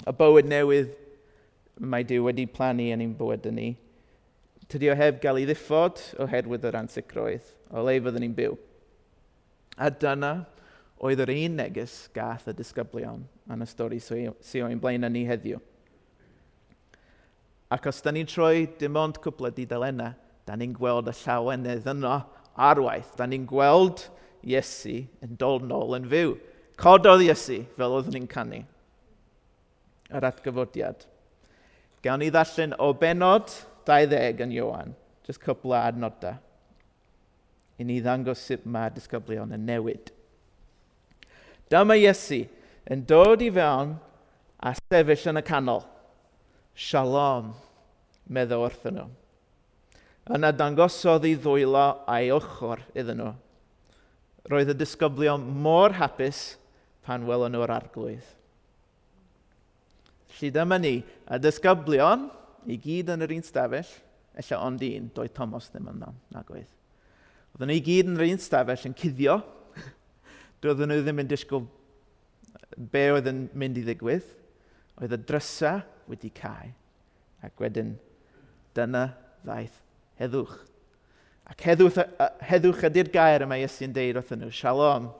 Y 0.00 0.16
bywyd 0.16 0.48
newydd 0.48 0.96
mae 1.80 2.04
Dyw 2.04 2.26
wedi 2.28 2.46
plannu 2.46 2.90
yn 2.94 3.02
ein 3.04 3.16
bywyd 3.16 3.48
ni. 3.56 3.72
Tydi 4.70 4.90
o 4.92 4.94
heb 4.94 5.18
gael 5.22 5.40
ei 5.40 5.48
ddiffod 5.48 6.02
oherwydd 6.22 6.66
yr 6.68 6.78
ansicrwydd, 6.78 7.46
o 7.72 7.82
le 7.82 7.96
fyddwn 7.98 8.22
ni'n 8.26 8.36
byw. 8.36 8.54
A 9.80 9.88
dyna 9.90 10.34
oedd 11.00 11.22
yr 11.24 11.32
un 11.34 11.56
neges 11.58 12.04
gath 12.14 12.46
y 12.50 12.54
disgyblion 12.54 13.24
yn 13.50 13.64
y 13.64 13.68
stori 13.68 13.98
sy'n 14.04 14.66
o'n 14.66 14.82
blaen 14.82 15.08
ni 15.10 15.24
heddiw. 15.26 15.58
Ac 17.70 17.86
os 17.86 18.02
da 18.04 18.12
ni'n 18.12 18.28
troi 18.28 18.66
dim 18.78 18.98
ond 18.98 19.18
cwpl 19.22 19.48
o 19.48 19.52
dudalennau, 19.54 20.14
da 20.46 20.56
ni'n 20.58 20.74
gweld 20.74 21.08
y 21.10 21.14
llawenydd 21.22 21.88
yno 21.92 22.16
arwaith. 22.58 23.14
Da 23.16 23.26
ni'n 23.26 23.46
gweld 23.48 24.08
Iesu 24.40 25.02
yn 25.22 25.36
dod 25.38 25.66
nôl 25.68 25.94
yn 25.98 26.08
fyw. 26.10 26.34
Cododd 26.80 27.22
Iesu 27.22 27.60
fel 27.76 27.94
oeddwn 27.96 28.16
ni'n 28.16 28.28
canu. 28.30 28.62
Yr 30.10 30.26
atgyfodiad. 30.26 31.06
Gawn 32.04 32.22
ni 32.22 32.30
ddallen 32.32 32.72
o 32.80 32.92
benod 32.96 33.52
20 33.88 34.40
yn 34.44 34.54
Iwan, 34.56 34.94
Just 35.26 35.42
cwbl 35.44 35.74
o 35.74 35.76
adnodau, 35.78 36.38
i 37.80 37.84
ni 37.86 38.00
ddangos 38.02 38.40
sut 38.44 38.64
mae 38.66 38.90
disgyblion 38.94 39.52
yn 39.56 39.66
newid. 39.68 40.10
Dyma 41.70 41.94
Iesu 42.00 42.42
yn 42.90 43.04
dod 43.06 43.44
i 43.44 43.50
fewn 43.54 43.94
a 44.58 44.72
sefyll 44.74 45.28
yn 45.30 45.40
y 45.40 45.44
canol. 45.46 45.84
Shalom, 46.74 47.52
meddwl 48.32 48.64
wrthyn 48.64 48.96
nhw. 48.98 49.06
Yna 50.34 50.50
dangosodd 50.56 51.28
i 51.28 51.36
ddwylo 51.38 51.86
a'i 52.10 52.32
ochr 52.34 52.82
iddyn 52.94 53.20
nhw. 53.20 53.32
Roedd 54.50 54.72
y 54.72 54.76
disgyblion 54.80 55.44
mor 55.62 55.94
hapus 56.00 56.56
pan 57.06 57.28
welon 57.28 57.54
nhw'r 57.54 57.76
arglwydd. 57.76 58.39
Felly 60.40 60.54
dyma 60.56 60.78
ni, 60.80 60.94
y 61.04 61.36
disgyblion, 61.44 62.22
i 62.64 62.78
gyd 62.80 63.10
yn 63.12 63.26
yr 63.26 63.34
un 63.34 63.42
stafell, 63.44 63.88
efallai 64.32 64.60
ond 64.64 64.84
un, 64.86 65.08
doedd 65.12 65.34
Thomas 65.36 65.66
ddim 65.68 65.90
yna, 65.92 66.08
nag 66.32 66.52
oedd. 66.54 66.70
Oedden 67.52 67.68
nhw 67.68 67.76
i 67.76 67.82
gyd 67.84 68.08
yn 68.08 68.16
yr 68.16 68.30
un 68.30 68.40
stafell 68.40 68.86
yn 68.88 68.94
cuddio. 68.96 69.34
Doedden 70.64 70.88
nhw 70.88 71.02
ddim 71.04 71.20
yn 71.20 71.28
disgwyl 71.28 71.66
be 72.92 73.02
oedd 73.12 73.28
yn 73.28 73.42
mynd 73.52 73.82
i 73.82 73.84
ddigwydd. 73.84 74.30
Oedd 74.96 75.16
y 75.18 75.18
drysa 75.28 75.74
wedi 76.08 76.30
cael. 76.32 76.72
Ac 77.44 77.60
wedyn, 77.60 77.92
dyna 78.76 79.10
ddaeth 79.44 79.76
heddwch. 80.22 80.56
Ac 81.52 81.66
heddwch, 81.68 82.00
heddwch 82.48 82.86
ydy'r 82.88 83.12
gair 83.12 83.44
yma 83.44 83.60
Iesu'n 83.60 83.92
deud 83.92 84.22
wrthyn 84.22 84.40
nhw, 84.46 84.54
shalom. 84.56 85.10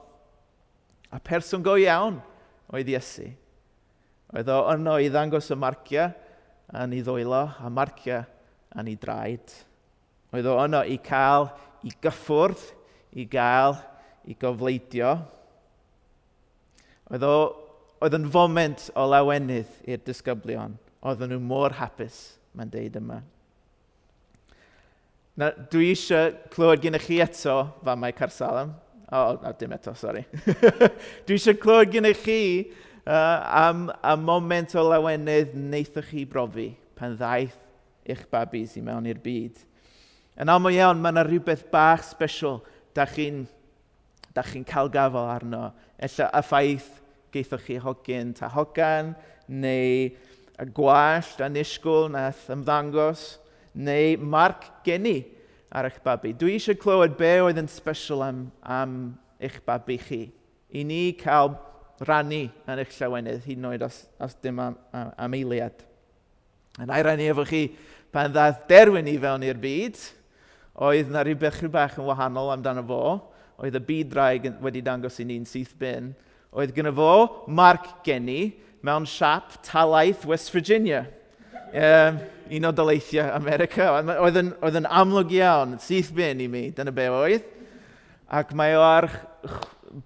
A 1.13 1.21
person 1.21 1.61
go 1.61 1.77
iawn 1.77 2.17
oedd 2.73 2.89
Iesu. 2.89 3.29
Oedd 4.31 4.47
o 4.47 4.61
yno 4.71 4.95
i 5.03 5.09
ddangos 5.11 5.49
y 5.51 5.57
marciau 5.59 6.11
yn 6.81 6.93
ei 6.95 7.03
ddwylo 7.03 7.41
a 7.59 7.71
marciau 7.73 8.23
yn 8.79 8.87
ei 8.87 8.99
draed. 8.99 9.55
Oedd 10.31 10.47
o 10.47 10.55
yno 10.63 10.85
i 10.87 10.95
cael 11.03 11.49
i 11.83 11.91
gyffwrdd, 12.03 12.61
i 13.19 13.25
gael 13.27 13.75
i 14.29 14.35
gofleidio. 14.39 15.15
Oedd, 17.11 17.25
o, 17.27 17.35
oedd 17.99 18.15
yn 18.15 18.29
foment 18.31 18.87
o 18.95 19.03
lawenydd 19.11 19.81
i'r 19.89 20.03
disgyblion. 20.07 20.77
Oedden 21.01 21.33
nhw 21.33 21.41
mor 21.43 21.75
hapus, 21.75 22.21
mae'n 22.55 22.71
deud 22.71 22.95
yma. 23.01 23.19
Na, 25.41 25.49
dwi 25.71 25.89
eisiau 25.91 26.31
clywed 26.53 26.83
gen 26.83 26.95
i 26.95 27.01
chi 27.01 27.19
eto 27.23 27.57
fa 27.83 27.97
mae 27.99 28.15
Carsalem. 28.15 28.71
O, 29.11 29.19
oh, 29.19 29.39
no, 29.41 29.51
dim 29.59 29.73
eto, 29.75 29.91
sori. 29.97 30.23
dwi 31.25 31.35
eisiau 31.35 31.59
clywed 31.59 31.91
gen 31.97 32.07
i 32.07 32.13
chi 32.15 32.39
uh, 33.05 33.41
am 33.67 33.89
y 33.89 34.15
moment 34.21 34.75
o 34.75 34.85
lawenydd 34.85 35.55
wnaethoch 35.57 36.11
chi 36.11 36.25
brofi 36.29 36.71
pan 36.97 37.17
ddaeth 37.17 37.57
eich 38.09 38.23
babis 38.31 38.77
i 38.77 38.83
mewn 38.85 39.09
i'r 39.09 39.21
byd. 39.21 39.57
Yn 40.41 40.51
aml 40.51 40.73
iawn, 40.73 41.01
mae 41.01 41.13
yna 41.13 41.25
rhywbeth 41.27 41.67
bach 41.73 42.03
special 42.07 42.61
da 42.95 43.05
chi'n 43.09 43.43
da 44.35 44.43
chi 44.45 44.63
cael 44.67 44.89
gafel 44.91 45.29
arno. 45.29 45.69
Ella 46.01 46.29
y 46.29 46.43
ffaith 46.47 46.89
geithoch 47.33 47.65
chi 47.67 47.77
hogyn 47.81 48.33
ta 48.37 48.49
hogan, 48.51 49.13
neu 49.47 50.09
y 50.61 50.67
gwallt 50.75 51.41
a 51.41 51.49
nisgwl 51.49 52.09
nath 52.13 52.49
ymddangos, 52.53 53.37
neu 53.73 54.17
marc 54.19 54.67
geni 54.85 55.23
ar 55.71 55.87
eich 55.87 56.01
babi. 56.03 56.33
Dwi 56.35 56.57
eisiau 56.57 56.79
clywed 56.79 57.17
be 57.19 57.33
oedd 57.41 57.59
yn 57.61 57.69
special 57.71 58.23
am, 58.25 58.45
am 58.61 58.95
eich 59.41 59.59
babi 59.65 59.97
chi. 60.01 60.23
I 60.71 60.83
ni 60.87 61.11
cael 61.19 61.55
rannu 62.07 62.45
yn 62.49 62.81
eich 62.81 62.95
llawenydd, 62.97 63.43
hyd 63.45 63.59
yn 63.59 63.69
oed 63.71 63.85
os, 63.85 64.01
os 64.21 64.35
dim 64.43 64.59
am, 64.63 64.77
am, 64.95 65.11
am 65.25 65.37
eiliad. 65.37 65.83
Yn 66.79 66.89
na 66.89 67.01
rannu 67.03 67.27
efo 67.33 67.45
chi 67.47 67.65
pan 68.13 68.33
ddaeth 68.33 68.65
derwyn 68.69 69.09
i 69.11 69.17
fewn 69.21 69.45
i'r 69.47 69.59
byd, 69.61 69.99
oedd 70.81 71.11
na 71.11 71.23
rhyw 71.25 71.37
bach 71.71 71.99
yn 71.99 72.07
wahanol 72.07 72.51
amdano 72.55 72.83
fo, 72.87 73.03
oedd 73.61 73.77
y 73.77 73.83
byd 73.85 74.11
draig 74.13 74.49
wedi 74.63 74.81
dangos 74.81 75.19
i 75.21 75.27
ni'n 75.27 75.45
syth 75.45 75.73
bin, 75.79 76.11
oedd 76.51 76.73
gyda 76.75 76.93
fo 76.95 77.45
marc 77.47 78.01
geni 78.05 78.53
mewn 78.81 79.05
siap 79.05 79.59
talaeth 79.67 80.25
West 80.25 80.51
Virginia. 80.53 81.05
Um, 81.71 82.17
un 82.51 82.65
o 82.67 82.71
Daleithiau 82.75 83.31
America. 83.31 83.87
Oedd 84.19 84.39
yn, 84.41 84.49
oedd 84.59 84.79
yn 84.81 84.87
amlwg 84.89 85.31
iawn, 85.37 85.77
syth 85.79 86.11
bin 86.15 86.41
i 86.43 86.49
mi, 86.51 86.65
dyna 86.75 86.91
be 86.95 87.07
oedd. 87.13 87.45
Ac 88.31 88.51
mae 88.57 88.75
o 88.75 88.81
ar 88.83 89.07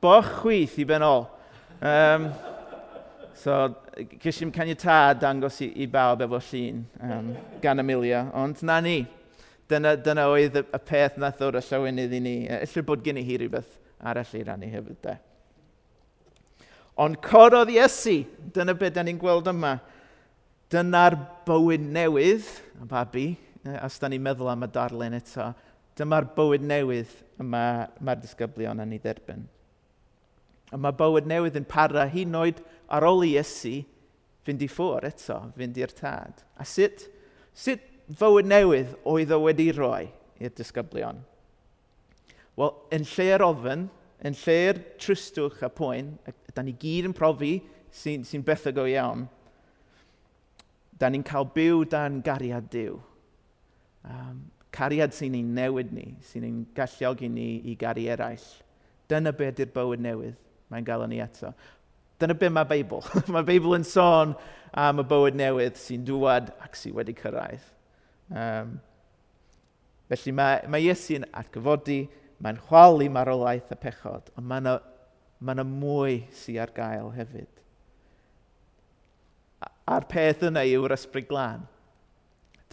boch 0.02 0.30
chwyth 0.42 0.78
i 0.82 0.86
benol. 0.88 1.26
Um, 1.82 2.30
so, 3.36 3.58
ges 4.22 4.40
i'n 4.44 4.52
caniatad 4.56 5.20
dangos 5.24 5.60
i, 5.66 5.70
i 5.84 5.88
bawb 5.92 6.24
efo 6.24 6.40
llun 6.50 6.84
um, 7.04 7.32
gan 7.62 7.84
Amelia, 7.84 8.26
ond 8.34 8.64
na 8.64 8.80
ni. 8.84 9.02
Dyna, 9.70 9.96
dyna 9.98 10.28
oedd 10.30 10.60
y, 10.62 10.64
y 10.64 10.80
peth 10.86 11.18
na 11.18 11.32
ddod 11.34 11.58
y 11.58 11.64
llawenydd 11.66 12.14
i 12.14 12.22
ni. 12.22 12.36
Ella 12.54 12.84
bod 12.86 13.04
gen 13.06 13.20
i 13.20 13.26
hi 13.26 13.40
rhywbeth 13.42 13.80
arall 14.06 14.36
i 14.38 14.44
rannu 14.46 14.70
hefyd, 14.70 15.00
de. 15.02 15.16
Ond 17.02 17.18
corodd 17.24 17.74
Iesu, 17.74 18.22
dyna 18.56 18.76
beth 18.78 18.94
da 18.96 19.04
ni'n 19.04 19.20
gweld 19.20 19.50
yma. 19.52 19.74
Dyna'r 20.72 21.18
bywyd 21.48 21.84
newydd, 21.96 22.46
a 22.82 22.88
babi, 22.90 23.32
os 23.82 23.98
da 24.02 24.10
ni'n 24.12 24.24
meddwl 24.24 24.54
am 24.54 24.64
y 24.66 24.70
darlun 24.74 25.18
eto, 25.18 25.50
dyma'r 25.98 26.30
bywyd 26.36 26.64
newydd 26.66 27.12
yma 27.42 27.66
mae'r 28.04 28.22
disgyblion 28.22 28.82
yn 28.84 28.96
ei 28.96 29.02
dderbyn. 29.02 29.46
A 30.74 30.80
mae 30.82 30.96
bywyd 30.98 31.28
newydd 31.30 31.60
yn 31.60 31.68
para 31.70 32.08
hyn 32.10 32.38
oed 32.38 32.62
ar 32.90 33.06
ôl 33.06 33.26
i 33.26 33.36
Iesu 33.36 33.84
fynd 34.46 34.64
i 34.66 34.70
ffwr 34.70 35.08
eto, 35.10 35.40
fynd 35.58 35.78
i'r 35.82 35.94
tad. 35.94 36.42
A 36.58 36.66
sut, 36.70 37.08
sut 37.54 37.84
fywyd 38.20 38.50
newydd 38.50 38.96
oedd 39.10 39.34
o 39.34 39.42
wedi 39.46 39.72
rhoi 39.74 40.08
i'r 40.42 40.54
disgyblion? 40.58 41.22
Wel, 42.56 42.74
yn 42.96 43.06
lle'r 43.16 43.44
ofyn, 43.46 43.88
yn 44.26 44.38
lle'r 44.46 44.82
tristwch 45.02 45.64
a 45.66 45.70
poen, 45.70 46.16
da 46.56 46.64
ni 46.64 46.76
gyd 46.80 47.10
yn 47.10 47.16
profi 47.16 47.58
sy'n 47.96 48.24
sy, 48.24 48.38
sy 48.38 48.44
bethau 48.46 48.76
go 48.76 48.86
iawn, 48.90 49.26
da 51.00 51.10
ni'n 51.12 51.26
cael 51.28 51.48
byw 51.56 51.84
da'n 51.92 52.22
gariad 52.24 52.70
Dyw. 52.72 52.96
Um, 54.06 54.46
cariad 54.76 55.16
sy'n 55.16 55.36
ein 55.36 55.54
newid 55.56 55.92
ni, 55.96 56.08
sy'n 56.24 56.46
ein 56.48 56.64
galluogi 56.78 57.30
ni 57.32 57.50
i 57.72 57.76
gari 57.80 58.08
eraill. 58.12 58.46
Dyna 59.12 59.34
beth 59.36 59.62
yw'r 59.64 59.74
bywyd 59.76 60.04
newydd 60.04 60.38
mae'n 60.76 60.88
gael 60.88 61.06
ni 61.10 61.22
eto. 61.24 61.54
Dyna 62.20 62.36
beth 62.40 62.54
mae 62.56 62.68
Beibl. 62.70 63.04
mae 63.34 63.48
Beibl 63.48 63.78
yn 63.78 63.88
sôn 63.88 64.36
am 64.76 65.02
y 65.02 65.08
bywyd 65.08 65.40
newydd 65.40 65.80
sy'n 65.80 66.04
dŵad 66.08 66.52
ac 66.64 66.78
sy'n 66.80 66.96
wedi 66.96 67.16
cyrraedd. 67.18 67.72
Um, 68.32 68.76
felly 70.12 70.36
mae, 70.36 70.62
mae 70.72 70.86
Iesu'n 70.88 71.28
atgyfodi, 71.36 72.04
mae'n 72.44 72.60
chwalu 72.68 73.08
marolaeth 73.14 73.72
y 73.72 73.80
pechod, 73.80 74.32
ond 74.36 74.48
mae 74.50 74.64
yna 74.64 74.76
mae 75.46 75.56
yna 75.58 75.66
mwy 75.68 76.20
sy'n 76.34 76.62
ar 76.64 76.72
gael 76.76 77.12
hefyd. 77.16 77.50
A'r 79.86 80.08
peth 80.10 80.46
yna 80.48 80.64
yw'r 80.66 80.96
ysbryd 80.96 81.28
glân. 81.30 81.66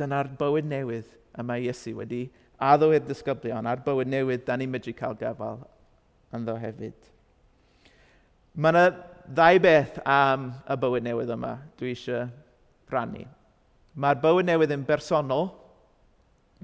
Dyna'r 0.00 0.30
bywyd 0.38 0.68
newydd 0.70 1.10
y 1.36 1.44
mae 1.44 1.66
Iesu 1.66 1.92
wedi 1.98 2.24
addo 2.62 2.92
i'r 2.94 3.04
disgyblion 3.04 3.66
a'r 3.68 3.82
bywyd 3.84 4.08
newydd 4.08 4.46
da 4.46 4.56
ni'n 4.56 4.70
medru 4.72 4.94
cael 4.96 5.18
gafael 5.20 5.60
ynddo 6.32 6.54
hefyd. 6.62 7.11
Mae 8.52 8.74
yna 8.74 8.84
ddau 9.32 9.60
beth 9.64 9.98
am 10.04 10.50
y 10.68 10.76
bywyd 10.82 11.06
newydd 11.06 11.30
yma 11.32 11.54
dwi 11.80 11.94
eisiau 11.94 12.26
rannu. 12.92 13.24
Mae'r 13.96 14.20
bywyd 14.20 14.48
newydd 14.48 14.74
yn 14.76 14.84
bersonol, 14.88 15.48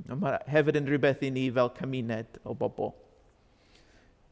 ond 0.03 0.21
mae 0.21 0.41
hefyd 0.53 0.81
yn 0.83 0.89
rhywbeth 0.89 1.25
i 1.25 1.31
ni 1.33 1.47
fel 1.55 1.73
cymuned 1.79 2.41
o 2.45 2.57
bobl. 2.57 2.93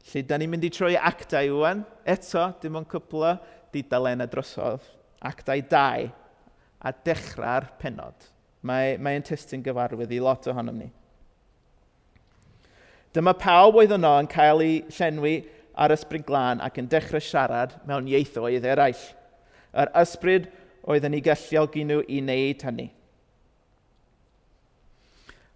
Lly, 0.07 0.23
da 0.23 0.37
ni'n 0.37 0.53
mynd 0.53 0.67
i 0.67 0.71
troi 0.71 0.93
actau 0.95 1.49
ywan. 1.57 1.81
Eto, 2.07 2.45
dim 2.61 2.77
ond 2.79 2.87
cwpl 2.91 3.25
o 3.27 3.33
didalen 3.73 4.23
a 4.23 4.29
drosodd. 4.29 4.85
Actau 5.25 5.63
2 5.73 6.07
a 6.77 6.93
dechrau'r 7.09 7.71
penod. 7.81 8.29
Mae'n 8.61 9.01
mae, 9.01 9.17
mae 9.17 9.25
testyn 9.25 9.65
gyfarwydd 9.65 10.13
i 10.13 10.21
lot 10.21 10.45
ohonom 10.51 10.77
ni. 10.83 10.91
Dyma 13.15 13.33
pawb 13.39 13.79
oedd 13.81 13.95
yno 13.97 14.13
yn 14.21 14.29
cael 14.29 14.61
ei 14.61 14.81
llenwi 14.93 15.39
ar 15.77 15.93
ysbryd 15.93 16.25
glân 16.25 16.61
ac 16.65 16.79
yn 16.81 16.89
dechrau 16.89 17.21
siarad 17.21 17.75
mewn 17.87 18.09
ieithoedd 18.09 18.65
eraill. 18.65 19.03
Yr 19.77 19.91
ysbryd 20.01 20.49
oedden 20.87 21.17
ei 21.17 21.23
galluogi 21.23 21.85
nhw 21.85 22.01
i 22.07 22.21
wneud 22.23 22.63
hynny. 22.65 22.87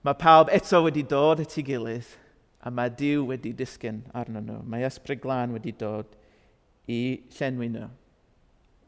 Mae 0.05 0.17
pawb 0.17 0.49
eto 0.53 0.81
wedi 0.85 1.03
dod 1.05 1.41
at 1.43 1.57
ei 1.57 1.65
gilydd 1.65 2.15
a 2.61 2.69
mae 2.73 2.93
Dyw 2.93 3.25
wedi 3.31 3.53
disgyn 3.57 4.03
arno 4.17 4.41
nhw. 4.41 4.61
Mae 4.65 4.85
ysbryd 4.85 5.21
glân 5.23 5.55
wedi 5.55 5.73
dod 5.77 6.15
i 6.89 7.21
llenwi 7.37 7.71
nhw. 7.73 7.89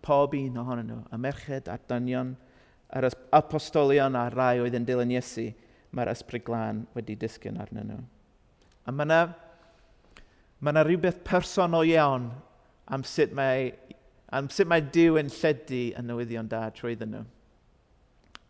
Pob 0.04 0.34
un 0.38 0.58
ohonyn 0.60 0.90
nhw, 0.90 1.00
y 1.16 1.20
merched 1.22 1.70
a'r 1.72 1.86
dynion, 1.90 2.34
yr 2.94 3.08
apostolion 3.34 4.18
a'r 4.20 4.36
rai 4.36 4.58
oedd 4.62 4.76
yn 4.78 4.86
dilyn 4.86 5.14
Iesu, 5.16 5.48
mae'r 5.96 6.12
ysbryd 6.12 6.44
glân 6.46 6.84
wedi 6.98 7.16
disgyn 7.18 7.62
arnyn 7.62 7.94
nhw. 7.94 8.02
A 8.84 8.92
mae 8.92 9.08
yna 9.08 9.22
mae 10.64 10.72
yna 10.72 10.84
rhywbeth 10.88 11.20
personol 11.28 11.84
iawn 11.90 12.30
am 12.88 13.04
sut 13.04 13.34
mae, 13.36 13.72
am 14.32 14.48
sut 14.52 14.70
mae 14.70 14.84
Dyw 14.96 15.18
yn 15.20 15.32
lledu 15.32 15.82
yn 16.00 16.08
newyddion 16.08 16.48
da 16.52 16.66
trwy 16.76 16.96
nhw. 17.00 17.24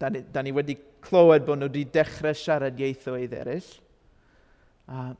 Da 0.02 0.12
ni, 0.14 0.22
da 0.34 0.44
ni 0.46 0.54
wedi 0.54 0.76
clywed 1.06 1.48
bod 1.48 1.62
nhw 1.62 1.72
wedi 1.72 1.88
dechrau 1.96 2.36
siarad 2.38 2.78
ieithoedd 2.78 3.34
eraill. 3.40 3.72
A 4.86 5.14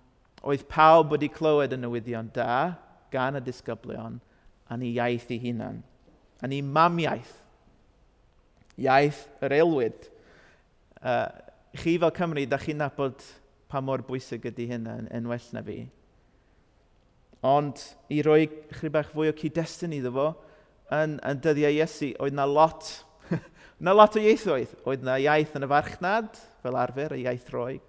oedd 0.46 0.68
pawb 0.70 1.16
wedi 1.16 1.32
clywed 1.34 1.74
y 1.74 1.80
newyddion 1.82 2.30
da 2.36 2.76
gan 3.14 3.40
y 3.40 3.42
disgyblion 3.42 4.20
a 4.70 4.78
ni 4.78 4.94
iaith 4.94 5.32
ei 5.34 5.42
hunan. 5.48 5.82
A 6.44 6.50
ni 6.52 6.62
mamiaith. 6.62 7.40
Iaith 8.78 9.26
yr 9.42 9.58
aelwyd. 9.58 10.10
Uh, 11.02 11.30
chi 11.74 11.98
fel 11.98 12.14
Cymru, 12.14 12.46
da 12.46 12.62
chi'n 12.62 12.80
nabod 12.82 13.26
pa 13.72 13.82
mor 13.82 14.06
bwysig 14.06 14.46
ydy 14.52 14.70
hynna 14.70 15.00
yn, 15.02 15.10
yn 15.10 15.30
well 15.32 15.52
na 15.56 15.66
fi. 15.66 15.82
Ond 17.44 17.80
i 18.14 18.22
roi 18.24 18.46
chri 18.72 18.92
bach 18.92 19.12
fwy 19.12 19.28
o 19.32 19.36
cyd-destun 19.36 19.96
iddo 19.98 20.14
fo, 20.16 20.30
yn, 20.96 21.18
yn 21.28 21.42
dyddiau 21.44 21.76
Iesu, 21.76 22.14
oedd 22.24 22.38
na 22.38 22.46
lot, 22.48 22.88
na 23.84 23.96
lot 23.96 24.16
o 24.16 24.24
ieithoedd. 24.24 24.72
Oedd 24.88 25.04
na 25.06 25.18
iaith 25.20 25.56
yn 25.58 25.68
y 25.68 25.70
farchnad, 25.72 26.40
fel 26.64 26.80
arfer, 26.80 27.18
y 27.18 27.26
iaith 27.26 27.52
roig. 27.54 27.84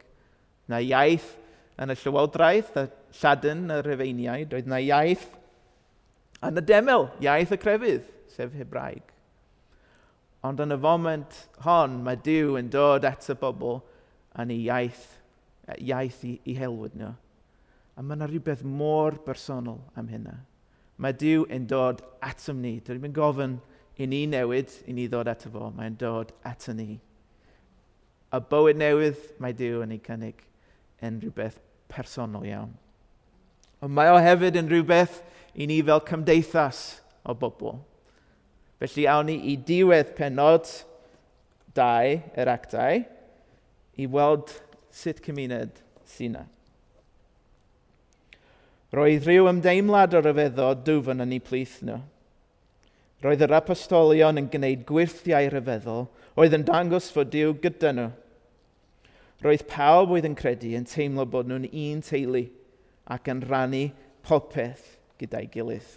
Na 0.70 0.80
iaith 0.82 1.30
yn 1.78 1.94
y 1.94 1.98
llywodraeth, 2.00 2.74
y 2.80 2.86
lladyn, 3.20 3.66
y 3.70 3.80
rhufeiniaid. 3.84 4.54
Oedd 4.58 4.70
na 4.70 4.82
iaith 4.82 5.26
yn 6.44 6.60
y 6.60 6.64
demel, 6.66 7.08
iaith 7.24 7.54
y 7.54 7.60
crefydd, 7.60 8.06
sef 8.34 8.54
Hebraeg. 8.58 9.14
Ond 10.44 10.60
yn 10.60 10.74
y 10.74 10.80
foment 10.80 11.36
hon, 11.64 12.00
mae 12.04 12.18
Dyw 12.20 12.58
yn 12.60 12.66
dod 12.72 13.06
at 13.08 13.30
y 13.32 13.36
bobl 13.40 13.78
yn 14.42 14.50
ei 14.52 14.66
iaith, 14.66 15.06
e, 15.64 15.78
iaith 15.86 16.20
i, 16.28 16.34
i 16.50 16.56
helwyd 16.58 16.98
nhw. 17.00 17.14
A 17.94 18.02
mae 18.02 18.18
yna 18.18 18.28
rhywbeth 18.28 18.64
mor 18.66 19.18
bersonol 19.26 19.80
am 19.98 20.08
hynna. 20.10 20.34
Mae 20.98 21.14
Dyw 21.18 21.46
yn 21.52 21.66
dod 21.70 22.02
atom 22.22 22.60
ni. 22.62 22.78
Dyn 22.82 23.02
ni'n 23.02 23.14
gofyn 23.14 23.58
i 23.98 24.08
ni 24.10 24.24
newid 24.30 24.72
i 24.90 24.94
ni 24.94 25.06
ddod 25.10 25.30
ato 25.30 25.50
fo. 25.50 25.70
Mae'n 25.74 25.98
dod 25.98 26.32
ato 26.46 26.74
ni. 26.74 26.98
A 28.34 28.40
bywyd 28.42 28.78
newydd, 28.80 29.20
mae 29.38 29.54
Dyw 29.54 29.84
yn 29.84 29.94
ei 29.94 30.02
cynnig 30.02 30.42
yn 31.04 31.20
rhywbeth 31.22 31.60
personol 31.90 32.46
iawn. 32.48 32.72
Ond 33.82 33.94
mae 33.94 34.10
o 34.10 34.18
hefyd 34.22 34.58
yn 34.58 34.70
rhywbeth 34.70 35.20
i 35.54 35.68
ni 35.70 35.80
fel 35.86 36.02
cymdeithas 36.08 36.80
o 37.22 37.34
bobl. 37.38 37.76
Felly 38.82 39.06
awn 39.10 39.30
ni 39.30 39.36
i 39.52 39.54
diwedd 39.56 40.14
penod 40.18 40.66
2 41.78 42.16
yr 42.40 42.50
actau 42.50 43.04
i 43.98 44.08
weld 44.10 44.50
sut 44.94 45.22
cymuned 45.22 45.78
sy'n 46.08 46.34
yna. 46.34 46.44
Roedd 48.94 49.26
rhyw 49.26 49.48
ymdeimlad 49.50 50.14
o 50.14 50.20
ryfeddo 50.22 50.68
dwfn 50.86 51.24
yn 51.24 51.32
ei 51.34 51.42
plith 51.42 51.80
nhw. 51.82 51.96
Roedd 53.24 53.42
yr 53.46 53.54
apostolion 53.56 54.38
yn 54.38 54.50
gwneud 54.52 54.84
gwirthiau 54.86 55.48
ryfeddol 55.50 56.04
oedd 56.38 56.54
yn 56.58 56.66
dangos 56.68 57.08
fod 57.14 57.32
Dyw 57.32 57.56
gyda 57.62 57.94
nhw. 57.96 58.10
Roedd 59.42 59.64
pawb 59.70 60.14
oedd 60.14 60.28
yn 60.28 60.36
credu 60.38 60.74
yn 60.78 60.86
teimlo 60.88 61.26
bod 61.28 61.50
nhw'n 61.50 61.66
un 61.66 62.04
teulu 62.06 62.44
ac 63.16 63.32
yn 63.32 63.42
rannu 63.48 63.82
popeth 64.24 64.94
gyda'i 65.20 65.48
gilydd. 65.52 65.90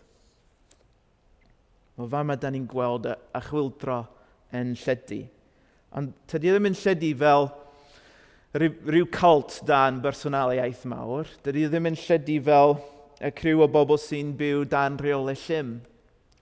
O 1.97 2.07
fama 2.09 2.35
da 2.37 2.49
ni'n 2.53 2.67
gweld 2.69 3.07
y 3.11 3.41
chwildro 3.47 4.01
yn 4.57 4.73
lledu. 4.77 5.23
Ond 5.97 6.13
tydi 6.29 6.51
ddim 6.51 6.69
yn 6.69 6.77
lledu 6.77 7.13
fel 7.21 7.49
rhyw 8.55 9.09
cult 9.11 9.59
dan 9.67 9.99
bersonaliaeth 10.01 10.85
mawr. 10.87 11.27
Dydy 11.43 11.67
ddim 11.67 11.91
yn 11.91 11.99
lledu 11.99 12.39
fel 12.47 12.77
y 13.19 13.31
criw 13.35 13.65
o 13.65 13.67
bobl 13.71 13.99
sy'n 13.99 14.31
byw 14.39 14.63
dan 14.71 14.97
reolau 15.01 15.35
llym. 15.47 15.77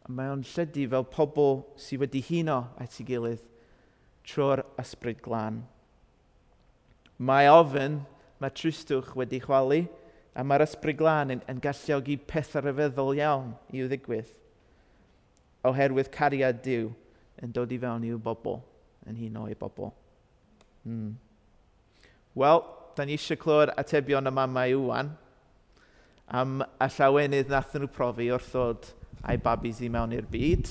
Mae 0.08 0.30
o'n 0.30 0.46
lledu 0.46 0.86
fel 0.92 1.08
pobl 1.10 1.64
sydd 1.82 2.04
wedi 2.04 2.22
huno 2.30 2.60
at 2.78 3.00
ei 3.00 3.08
gilydd 3.08 3.44
trwy'r 4.26 4.64
ysbryd 4.82 5.22
glân. 5.26 5.64
Mae 7.18 7.50
ofyn, 7.50 8.02
mae 8.42 8.54
tristwch 8.54 9.14
wedi 9.18 9.40
chwalu, 9.44 9.86
a 10.36 10.44
mae'r 10.44 10.66
ysbryd 10.66 11.00
glân 11.00 11.34
yn, 11.36 11.44
yn 11.48 11.62
galluogi 11.64 12.18
pethau 12.28 12.66
rhyfeddol 12.66 13.14
iawn 13.16 13.54
i'w 13.72 13.88
ddigwydd. 13.92 14.32
Oherwydd 15.66 16.12
cariad 16.14 16.60
Dyw 16.66 16.90
yn 17.42 17.54
dod 17.56 17.72
i 17.72 17.80
fewn 17.82 18.04
i'w 18.10 18.20
bobl, 18.22 18.60
yn 19.08 19.18
huno 19.22 19.48
i 19.50 19.56
bobl. 19.58 19.94
Mm. 20.86 21.16
Wel, 22.36 22.64
da 22.96 23.06
ni 23.06 23.16
eisiau 23.16 23.40
clywed 23.40 23.72
atebion 23.80 24.28
y 24.28 24.34
mamau 24.36 24.74
ywan 24.76 25.12
am 26.28 26.62
y 26.82 26.88
llawenydd 26.98 27.52
nath 27.54 27.76
nhw 27.78 27.88
profi 27.96 28.28
wrth 28.34 28.50
ddod 28.52 28.88
a'i 29.24 29.40
babis 29.42 29.82
i 29.86 29.90
mewn 29.94 30.16
i'r 30.16 30.28
byd. 30.30 30.70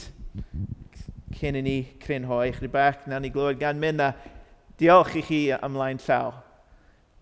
Cyn 1.35 1.59
i 1.59 1.62
ni 1.64 1.77
crynhoi 2.03 2.53
chdi 2.57 2.70
bach, 2.70 3.07
na 3.09 3.20
ni 3.22 3.31
glywed 3.33 3.61
gan 3.62 3.81
mynd 3.81 4.03
a 4.03 4.12
diolch 4.81 5.14
i 5.18 5.22
chi 5.24 5.40
ymlaen 5.57 6.03
llaw 6.05 6.33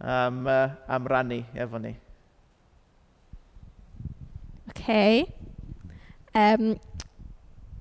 am, 0.00 0.46
uh, 0.46 0.74
am 0.88 1.07
rannu 1.12 1.42
efo 1.55 1.81
ni. 1.83 1.94
OK. 4.72 4.90
Um, 6.35 6.72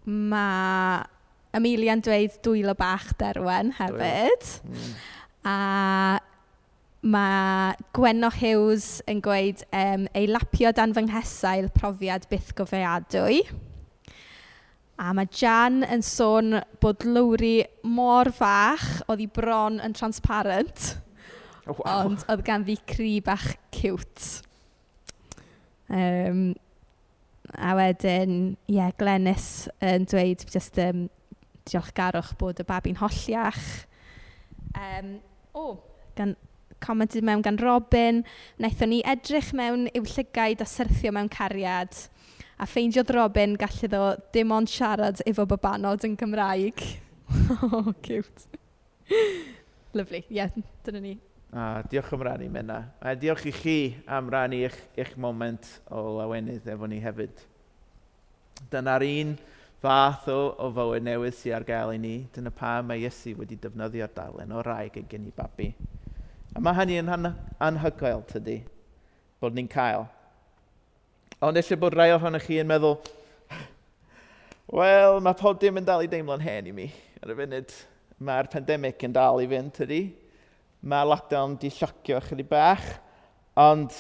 mae 0.06 1.08
Amelia'n 1.52 2.00
dweud 2.00 2.38
dwylo 2.46 2.72
bach 2.80 3.10
derwen 3.20 3.74
hefyd. 3.76 4.46
Mm. 4.64 4.92
A 5.44 5.56
Ma' 7.02 7.74
Gwenno 7.98 8.30
Hughes 8.30 9.00
yn 9.10 9.24
gweud 9.26 9.64
um, 9.74 10.06
"ei 10.14 10.28
lapio 10.30 10.70
dan 10.78 10.94
fy 10.94 11.08
nghesail 11.08 11.72
profiad 11.74 12.28
bythgofeadwy". 12.30 13.42
A 15.02 15.14
mae 15.18 15.30
Jan 15.34 15.82
yn 15.82 16.04
sôn 16.06 16.60
bod 16.84 17.02
lwri 17.08 17.64
mor 17.90 18.30
fach 18.38 18.86
oedd 19.10 19.24
hi 19.24 19.30
bron 19.34 19.80
yn 19.82 19.96
transparent 19.98 20.92
oh, 21.66 21.80
ond 21.90 22.22
oedd 22.30 22.44
ganddi 22.46 22.76
cri 22.86 23.16
bach 23.26 23.48
ciwt. 23.74 24.44
Um, 25.90 26.52
a 27.58 27.74
wedyn 27.76 28.54
ie 28.70 28.92
Glenys 29.02 29.48
yn 29.84 30.06
dweud 30.10 30.46
jyst 30.54 30.78
yym 30.80 31.08
diolchgarwch 31.68 32.36
bod 32.40 32.62
y 32.62 32.68
babi'n 32.68 33.02
holliach. 33.02 33.66
Um, 34.78 35.18
o 35.58 35.66
gan 36.18 36.38
commented 36.84 37.26
mewn 37.28 37.44
gan 37.46 37.60
Robin. 37.62 38.24
Wnaethon 38.60 38.92
ni 38.94 39.02
edrych 39.08 39.54
mewn 39.58 39.88
i'w 39.94 40.06
llygaid 40.16 40.64
a 40.64 40.68
syrthio 40.70 41.14
mewn 41.16 41.32
cariad. 41.32 41.96
A 42.62 42.68
ffeindiodd 42.70 43.14
Robin 43.16 43.56
gallu 43.58 43.90
ddo 43.90 44.04
dim 44.36 44.52
ond 44.54 44.70
siarad 44.70 45.24
efo 45.30 45.48
babanod 45.50 46.04
yn 46.06 46.18
Gymraeg. 46.20 46.84
oh, 47.72 47.94
cute. 48.06 48.50
Lyflu. 49.98 50.22
Ie, 50.28 50.38
yeah, 50.38 50.52
dyna 50.86 51.02
ni. 51.04 51.16
A, 51.52 51.84
diolch 51.92 52.14
am 52.16 52.22
rannu, 52.24 52.50
Mena. 52.52 52.78
A 53.02 53.16
diolch 53.16 53.48
i 53.50 53.52
chi 53.52 53.78
am 54.08 54.30
rannu 54.32 54.62
eich, 54.64 54.78
eich 54.96 55.18
moment 55.20 55.66
o 55.92 56.04
lawenydd 56.20 56.70
efo 56.72 56.88
ni 56.88 57.02
hefyd. 57.04 57.42
Dyna'r 58.72 59.04
un 59.08 59.34
fath 59.84 60.30
o, 60.32 60.38
o 60.62 60.70
fywyd 60.78 61.04
newydd 61.04 61.36
sydd 61.36 61.58
ar 61.58 61.66
gael 61.68 61.96
i 61.96 62.00
ni. 62.00 62.14
Dyna 62.32 62.54
pa 62.56 62.78
mae 62.86 63.04
Iesu 63.04 63.34
wedi 63.40 63.58
defnyddio'r 63.60 64.14
dalen 64.16 64.54
o 64.56 64.64
raig 64.64 64.96
yn 65.02 65.10
gen 65.12 65.28
i 65.28 65.34
babi. 65.36 65.72
A 66.52 66.60
mae 66.60 66.76
hynny 66.76 66.98
yn 67.00 67.10
anhygoel 67.64 68.26
tydi, 68.28 68.58
bod 69.40 69.56
ni'n 69.56 69.70
cael. 69.72 70.04
Ond 71.42 71.58
eisiau 71.58 71.80
bod 71.80 71.96
rai 71.96 72.10
ohonych 72.12 72.44
chi 72.44 72.60
yn 72.60 72.68
meddwl, 72.68 72.98
wel, 74.68 75.22
mae 75.24 75.38
pob 75.40 75.62
dim 75.62 75.80
yn 75.80 75.88
dal 75.88 76.04
i 76.04 76.12
deimlo'n 76.12 76.44
hen 76.44 76.68
i 76.68 76.76
mi. 76.76 76.90
Ar 77.24 77.32
y 77.32 77.38
funud, 77.40 77.74
mae'r 78.20 78.52
pandemig 78.52 79.08
yn 79.08 79.16
dal 79.16 79.40
i 79.40 79.48
fynd, 79.48 79.72
tydi. 79.80 80.02
Mae 80.92 81.08
lockdown 81.08 81.56
di 81.62 81.72
siocio 81.72 82.20
chydig 82.28 82.52
bach, 82.52 82.84
ond 83.56 83.96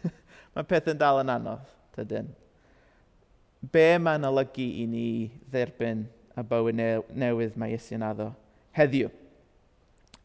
mae 0.54 0.68
peth 0.68 0.92
yn 0.92 1.00
dal 1.00 1.24
yn 1.24 1.32
anodd, 1.32 1.76
tydyn. 1.96 2.28
Be 3.72 3.88
mae'n 4.02 4.28
olygu 4.28 4.68
i 4.82 4.84
ni 4.90 5.06
dderbyn 5.48 6.04
a 6.36 6.44
bywyd 6.44 6.76
newydd 7.16 7.56
mae 7.56 7.72
Iesu'n 7.72 8.04
addo 8.04 8.34
heddiw? 8.76 9.08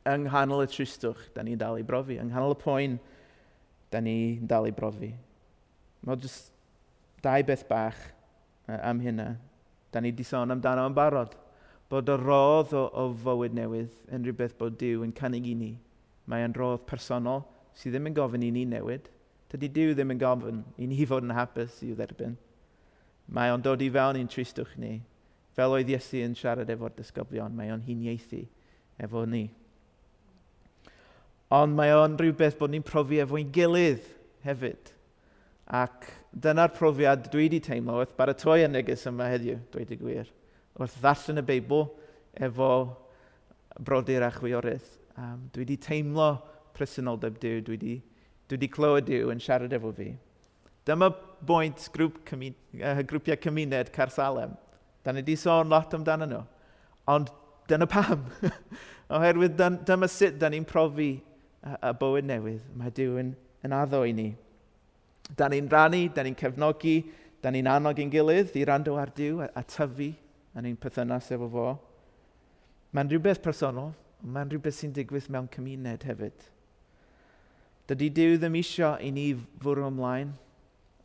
yng 0.09 0.25
nghanol 0.27 0.65
y 0.65 0.69
tristwch, 0.71 1.27
da 1.35 1.43
ni'n 1.45 1.59
dal 1.61 1.77
i 1.79 1.85
brofi. 1.85 2.17
Yng 2.21 2.31
nghanol 2.31 2.55
y 2.55 2.61
poen, 2.61 2.97
da 3.93 4.01
ni'n 4.01 4.47
dal 4.49 4.69
i 4.69 4.73
brofi. 4.75 5.11
Mae 6.01 6.17
jyst 6.23 6.49
dau 7.21 7.43
beth 7.45 7.67
bach 7.69 7.99
am 8.67 8.99
hynna. 8.99 9.35
Da 9.91 9.99
ni 9.99 10.11
wedi 10.11 10.23
sôn 10.23 10.51
amdano 10.51 10.87
yn 10.89 10.95
barod. 10.95 11.35
Bod 11.91 12.09
y 12.09 12.15
rodd 12.17 12.71
o, 12.73 12.85
o 12.87 13.09
fywyd 13.23 13.55
newydd 13.55 13.95
yn 14.15 14.23
rhywbeth 14.23 14.55
bod 14.57 14.77
Dyw 14.79 15.03
yn 15.05 15.11
cynnig 15.15 15.49
i 15.51 15.55
ni. 15.57 15.71
Mae'n 16.31 16.55
rodd 16.55 16.85
personol 16.87 17.43
sydd 17.75 17.97
ddim 17.97 18.07
yn 18.09 18.15
gofyn 18.15 18.45
i 18.47 18.51
ni 18.55 18.63
newid. 18.65 19.09
Dydy 19.51 19.69
Dyw 19.75 19.95
ddim 19.97 20.15
yn 20.15 20.21
gofyn 20.21 20.63
i 20.79 20.87
ni 20.87 21.05
fod 21.09 21.27
yn 21.27 21.35
hapus 21.35 21.81
i'w 21.85 21.97
dderbyn. 21.99 22.37
Mae 23.31 23.51
o'n 23.51 23.63
dod 23.63 23.83
i 23.83 23.89
fewn 23.91 24.19
i'n 24.19 24.31
tristwch 24.31 24.77
ni. 24.79 25.01
Fel 25.55 25.75
oedd 25.75 25.91
Iesu 25.91 26.23
yn 26.23 26.35
siarad 26.39 26.71
efo'r 26.71 26.95
disgyblion, 26.95 27.51
mae 27.55 27.73
o'n 27.75 27.83
huniaethu 27.83 28.45
efo 29.03 29.25
ni. 29.27 29.49
Ond 31.51 31.75
mae 31.75 31.91
o'n 31.91 32.15
rhywbeth 32.15 32.55
bod 32.59 32.71
ni'n 32.71 32.83
profi 32.87 33.19
efo'n 33.19 33.49
gilydd 33.51 34.05
hefyd. 34.45 34.91
Ac 35.67 36.07
dyna'r 36.31 36.71
profiad 36.71 37.25
dwi 37.31 37.49
wedi 37.49 37.59
teimlo 37.63 37.97
wrth 37.99 38.13
baratoi 38.15 38.61
y 38.63 38.69
neges 38.71 39.03
yma 39.09 39.27
heddiw, 39.27 39.57
dwi 39.73 39.83
wedi 39.83 39.97
gwir. 39.99 40.29
Wrth 40.79 40.95
ddarllen 41.03 41.41
y 41.41 41.43
Beibl 41.49 41.83
efo 42.47 42.69
brodyr 43.83 44.23
a 44.23 44.29
chwiorydd. 44.31 44.85
Um, 45.19 45.49
dwi 45.51 45.65
wedi 45.65 45.77
teimlo 45.83 46.29
presenoldeb 46.77 47.35
Dyw, 47.41 47.59
dwi 47.67 47.75
wedi, 47.75 47.95
dwi 48.47 48.55
wedi 48.55 48.69
clywed 48.71 49.09
Dyw 49.09 49.33
yn 49.33 49.43
siarad 49.43 49.75
efo 49.75 49.91
fi. 49.97 50.13
Dyma 50.87 51.09
bwynt 51.47 51.89
grŵp 51.93 52.21
cymun, 52.29 52.55
uh, 52.79 53.01
grwpiau 53.07 53.39
cymuned 53.43 53.91
Carsalem. 53.95 54.55
Da 55.03 55.11
ni 55.11 55.19
wedi 55.19 55.35
sôn 55.39 55.67
lot 55.71 55.91
amdano 55.97 56.29
nhw. 56.31 56.41
Ond 57.11 57.31
dyna 57.67 57.89
pam. 57.91 58.23
Oherwydd 59.19 59.59
dyma 59.59 60.07
sut 60.07 60.39
da 60.39 60.47
ni'n 60.47 60.63
profi 60.67 61.11
y 61.61 61.93
bywyd 62.01 62.27
newydd. 62.27 62.63
Mae 62.77 62.93
Dyw 62.97 63.17
yn, 63.21 63.33
yn 63.65 63.75
addo 63.75 64.03
i 64.07 64.13
ni. 64.17 64.29
Da 65.37 65.47
ni'n 65.51 65.69
rannu, 65.71 66.07
da 66.15 66.25
ni'n 66.25 66.37
cefnogi, 66.37 66.97
da 67.41 67.51
ni'n 67.53 67.69
annog 67.69 67.99
i'n 68.01 68.11
gilydd 68.13 68.55
i 68.57 68.65
rando 68.67 68.97
ar 68.99 69.13
Dyw 69.15 69.43
a, 69.45 69.49
a 69.55 69.63
tyfu 69.63 70.11
yn 70.57 70.67
ein 70.67 70.77
perthynas 70.79 71.31
efo 71.33 71.49
fo. 71.51 71.67
Mae'n 72.91 73.11
rhywbeth 73.11 73.41
personol, 73.43 73.93
mae'n 74.21 74.51
rhywbeth 74.51 74.79
sy'n 74.81 74.95
digwydd 74.95 75.29
mewn 75.31 75.49
cymuned 75.53 76.05
hefyd. 76.07 76.47
Dydy 77.89 78.09
Dyw 78.15 78.39
ddim 78.39 78.57
isio 78.59 78.95
i 79.01 79.11
ni 79.13 79.31
fwrw 79.61 79.87
ymlaen 79.89 80.33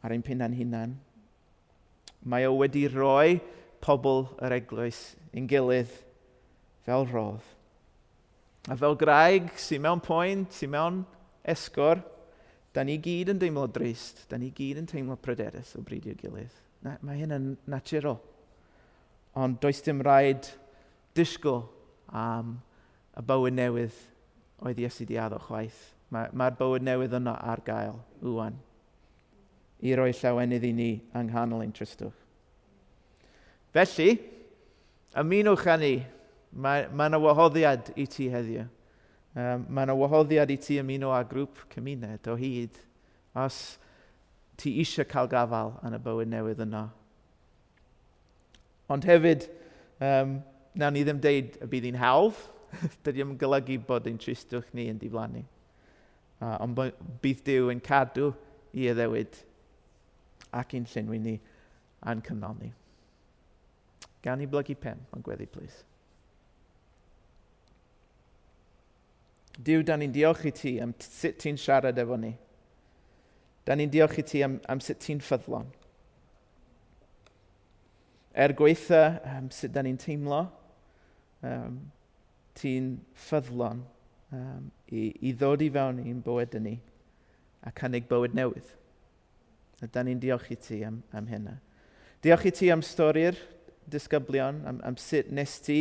ar 0.04 0.14
ein 0.14 0.24
pinna'n 0.26 0.56
hunan. 0.56 0.96
Mae 2.26 2.46
o 2.48 2.56
wedi 2.58 2.86
rhoi 2.90 3.38
pobl 3.84 4.26
yr 4.42 4.56
eglwys 4.58 5.00
yn 5.36 5.48
gilydd 5.50 5.92
fel 6.86 7.06
rodd. 7.12 7.55
A 8.66 8.74
fel 8.74 8.96
graig 8.98 9.52
sy'n 9.62 9.82
mewn 9.84 10.02
poen, 10.02 10.46
sy'n 10.50 10.72
mewn 10.72 11.02
esgor, 11.46 12.00
da 12.74 12.82
ni 12.84 12.98
gyd 13.00 13.30
yn 13.32 13.40
deimlo 13.40 13.68
drist, 13.70 14.24
da 14.30 14.38
ni 14.40 14.50
gyd 14.54 14.80
yn 14.82 14.88
teimlo 14.90 15.16
pryderus 15.22 15.76
o 15.78 15.84
bryd 15.86 16.08
i'w 16.10 16.16
gilydd. 16.18 16.56
Na, 16.82 16.96
mae 17.06 17.20
hyn 17.20 17.34
yn 17.36 17.46
naturol. 17.70 18.18
Ond 19.38 19.60
does 19.62 19.80
dim 19.86 20.02
rhaid 20.04 20.48
disgwyl 21.16 21.64
am 22.12 22.56
y 23.16 23.24
bywyd 23.26 23.56
newydd 23.56 23.96
oedd 24.66 24.82
Iesu 24.82 25.06
di 25.08 25.18
addo 25.20 25.38
chwaith. 25.46 25.78
Mae'r 26.12 26.34
mae 26.36 26.54
bywyd 26.58 26.84
newydd 26.86 27.16
yno 27.20 27.36
ar 27.38 27.62
gael, 27.66 28.00
wwan. 28.22 28.58
I 29.86 29.94
roi 29.96 30.10
llawenydd 30.16 30.66
i 30.66 30.72
ni 30.74 30.90
yng 31.14 31.30
nghanol 31.30 31.62
ein 31.64 31.74
tristwch. 31.76 32.16
Felly, 33.76 34.16
ymunwch 35.20 35.66
â 35.68 35.78
ni 35.80 35.94
Mae, 36.56 36.86
mae 36.88 37.10
yna 37.10 37.20
wahoddiad 37.20 37.90
i 38.00 38.06
ti 38.08 38.30
heddiw. 38.32 38.64
Um, 39.36 39.66
mae 39.68 39.84
yna 39.84 39.96
wahoddiad 39.98 40.50
i 40.52 40.56
ti 40.60 40.78
ymuno 40.80 41.10
â 41.12 41.20
grŵp 41.28 41.66
cymuned 41.74 42.28
o 42.32 42.36
hyd 42.40 42.78
os 43.36 43.58
ti 44.56 44.72
eisiau 44.80 45.04
cael 45.08 45.28
gafal 45.28 45.74
yn 45.84 45.96
y 45.98 46.00
bywyd 46.00 46.30
newydd 46.32 46.62
yna. 46.64 46.86
Ond 48.92 49.04
hefyd, 49.04 49.44
um, 50.00 50.38
nawn 50.78 50.96
ni 50.96 51.02
ddim 51.04 51.20
deud 51.20 51.58
y 51.60 51.68
bydd 51.72 51.88
hi'n 51.90 52.00
hawdd. 52.00 52.38
Dydy 53.04 53.18
ddim 53.18 53.34
yn 53.34 53.40
golygu 53.40 53.76
bod 53.88 54.08
ein 54.08 54.16
tristwch 54.20 54.70
ni 54.76 54.86
yn 54.92 55.00
diflannu. 55.00 55.42
Uh, 56.40 56.56
ond 56.64 56.76
bydd 57.22 57.42
Dyw 57.44 57.70
yn 57.72 57.82
cadw 57.84 58.30
i 58.76 58.88
addewid 58.92 59.36
ac 60.56 60.72
i'n 60.76 60.88
llenwi 60.92 61.20
ni 61.20 61.36
a'n 62.08 62.24
cynnal 62.24 62.56
ni. 62.60 62.72
Gan 64.24 64.40
i 64.40 64.48
blygu 64.50 64.76
pen, 64.80 65.04
ond 65.12 65.24
gweddi, 65.24 65.48
please. 65.50 65.84
Dyw, 69.56 69.82
da 69.86 69.96
ni'n 69.96 70.12
diolch 70.12 70.44
i 70.48 70.52
ti 70.52 70.76
am 70.82 70.92
sut 71.00 71.38
ti'n 71.40 71.56
siarad 71.60 71.98
efo 71.98 72.18
ni. 72.20 72.34
Da 73.66 73.74
ni'n 73.74 73.90
diolch 73.90 74.20
i 74.20 74.24
ti 74.26 74.42
am, 74.44 74.58
am 74.68 74.82
sut 74.84 75.00
ti'n 75.02 75.22
ffyddlon. 75.24 75.70
Er 78.36 78.52
gweitha 78.52 79.02
um, 79.32 79.50
sut 79.50 79.72
da 79.72 79.82
ni'n 79.82 79.96
teimlo, 80.00 80.42
um, 81.40 81.78
ti'n 82.60 82.92
ffyddlon 83.26 83.80
um, 84.36 84.68
i, 84.92 85.08
i 85.24 85.32
ddod 85.32 85.64
i 85.64 85.70
fewn 85.72 86.02
i'n 86.04 86.20
bywyd 86.24 86.58
ni 86.60 86.76
a 87.66 87.72
cynnig 87.76 88.06
bywyd 88.10 88.36
newydd. 88.36 88.68
A 89.80 89.88
da 89.92 90.04
ni'n 90.04 90.20
diolch 90.20 90.50
i 90.52 90.60
ti 90.60 90.82
am, 90.84 91.00
am 91.16 91.28
hynna. 91.32 91.56
Diolch 92.24 92.46
i 92.48 92.52
ti 92.54 92.70
am 92.72 92.84
stori'r 92.84 93.38
disgyblion, 93.90 94.62
am, 94.68 94.80
am 94.84 94.96
sut 95.00 95.32
nes 95.32 95.58
ti 95.64 95.80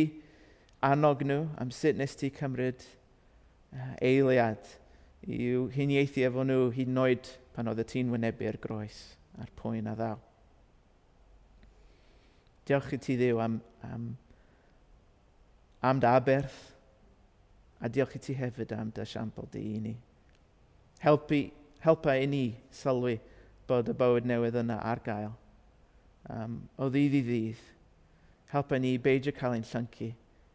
annog 0.84 1.24
nhw, 1.26 1.44
am 1.60 1.70
sut 1.74 1.96
nes 1.98 2.16
ti 2.18 2.32
cymryd 2.34 2.84
eiliad 4.02 4.68
i'w 5.26 5.66
huniaethu 5.74 6.24
efo 6.28 6.44
nhw 6.46 6.70
hyd 6.74 6.90
yn 6.92 7.02
oed 7.02 7.30
pan 7.56 7.70
oedd 7.70 7.82
y 7.82 7.86
tîn 7.90 8.12
wynebu'r 8.12 8.58
groes 8.62 8.98
a'r 9.40 9.50
pwyn 9.58 9.88
a 9.90 9.94
ddaw. 9.98 10.18
Diolch 12.66 12.92
i 12.96 12.98
ti 13.02 13.16
ddiw 13.18 13.40
am, 13.42 13.60
am, 13.86 14.06
am 15.86 16.02
dy 16.02 16.10
aberth 16.10 16.60
a 17.80 17.90
diolch 17.92 18.16
i 18.18 18.22
ti 18.22 18.36
hefyd 18.38 18.74
am 18.76 18.92
dy 18.94 19.06
siampl 19.06 19.48
di 19.52 19.62
i 19.74 19.80
ni. 19.82 19.94
Helpu, 21.02 21.42
helpa 21.84 22.16
i 22.18 22.28
ni 22.30 22.44
sylwi 22.74 23.18
bod 23.68 23.90
y 23.92 23.96
bywyd 23.98 24.28
newydd 24.28 24.60
yna 24.62 24.78
ar 24.92 25.02
gael. 25.04 25.34
Um, 26.30 26.62
o 26.78 26.88
ddydd 26.90 27.18
i 27.18 27.22
ddydd, 27.26 27.66
helpa 28.54 28.78
ni 28.82 28.96
beidio 29.02 29.34
cael 29.36 29.58
ein 29.58 29.66
llyncu 29.66 30.12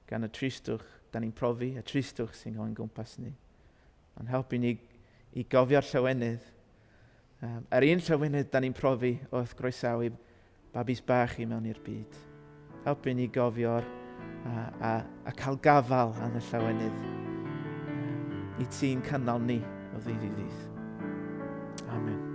gan 0.09 0.27
y 0.27 0.31
tristwch 0.35 1.00
da 1.11 1.19
ni'n 1.19 1.33
profi, 1.35 1.73
y 1.77 1.83
tristwch 1.85 2.35
sy'n 2.37 2.55
cael 2.55 2.69
ein 2.69 2.77
gwmpas 2.77 3.17
ni. 3.21 3.33
Ond 4.19 4.31
helpu 4.31 4.59
ni 4.59 4.75
i 5.37 5.45
gofio'r 5.47 5.87
llawenydd. 5.91 6.43
Um, 7.41 7.63
yr 7.73 7.87
un 7.89 8.03
llawenydd 8.05 8.51
da 8.53 8.61
ni'n 8.61 8.75
profi 8.77 9.15
wrth 9.31 9.55
groesawu 9.59 10.11
babis 10.71 11.01
bach 11.03 11.37
i 11.41 11.47
mewn 11.47 11.67
i'r 11.71 11.81
byd. 11.83 12.19
Helpu 12.85 13.15
ni 13.17 13.27
gofio'r 13.33 13.85
a, 14.45 14.55
a, 14.55 14.93
a 15.27 15.35
cael 15.37 15.59
gafal 15.63 16.15
yn 16.27 16.39
y 16.39 16.43
llawenydd 16.49 16.99
i 18.61 18.67
ti'n 18.69 19.05
cynnal 19.07 19.41
ni 19.45 19.61
o 19.95 20.03
ddydd 20.03 20.27
i 20.27 20.35
ddydd. 20.35 20.59
Amen. 21.91 22.30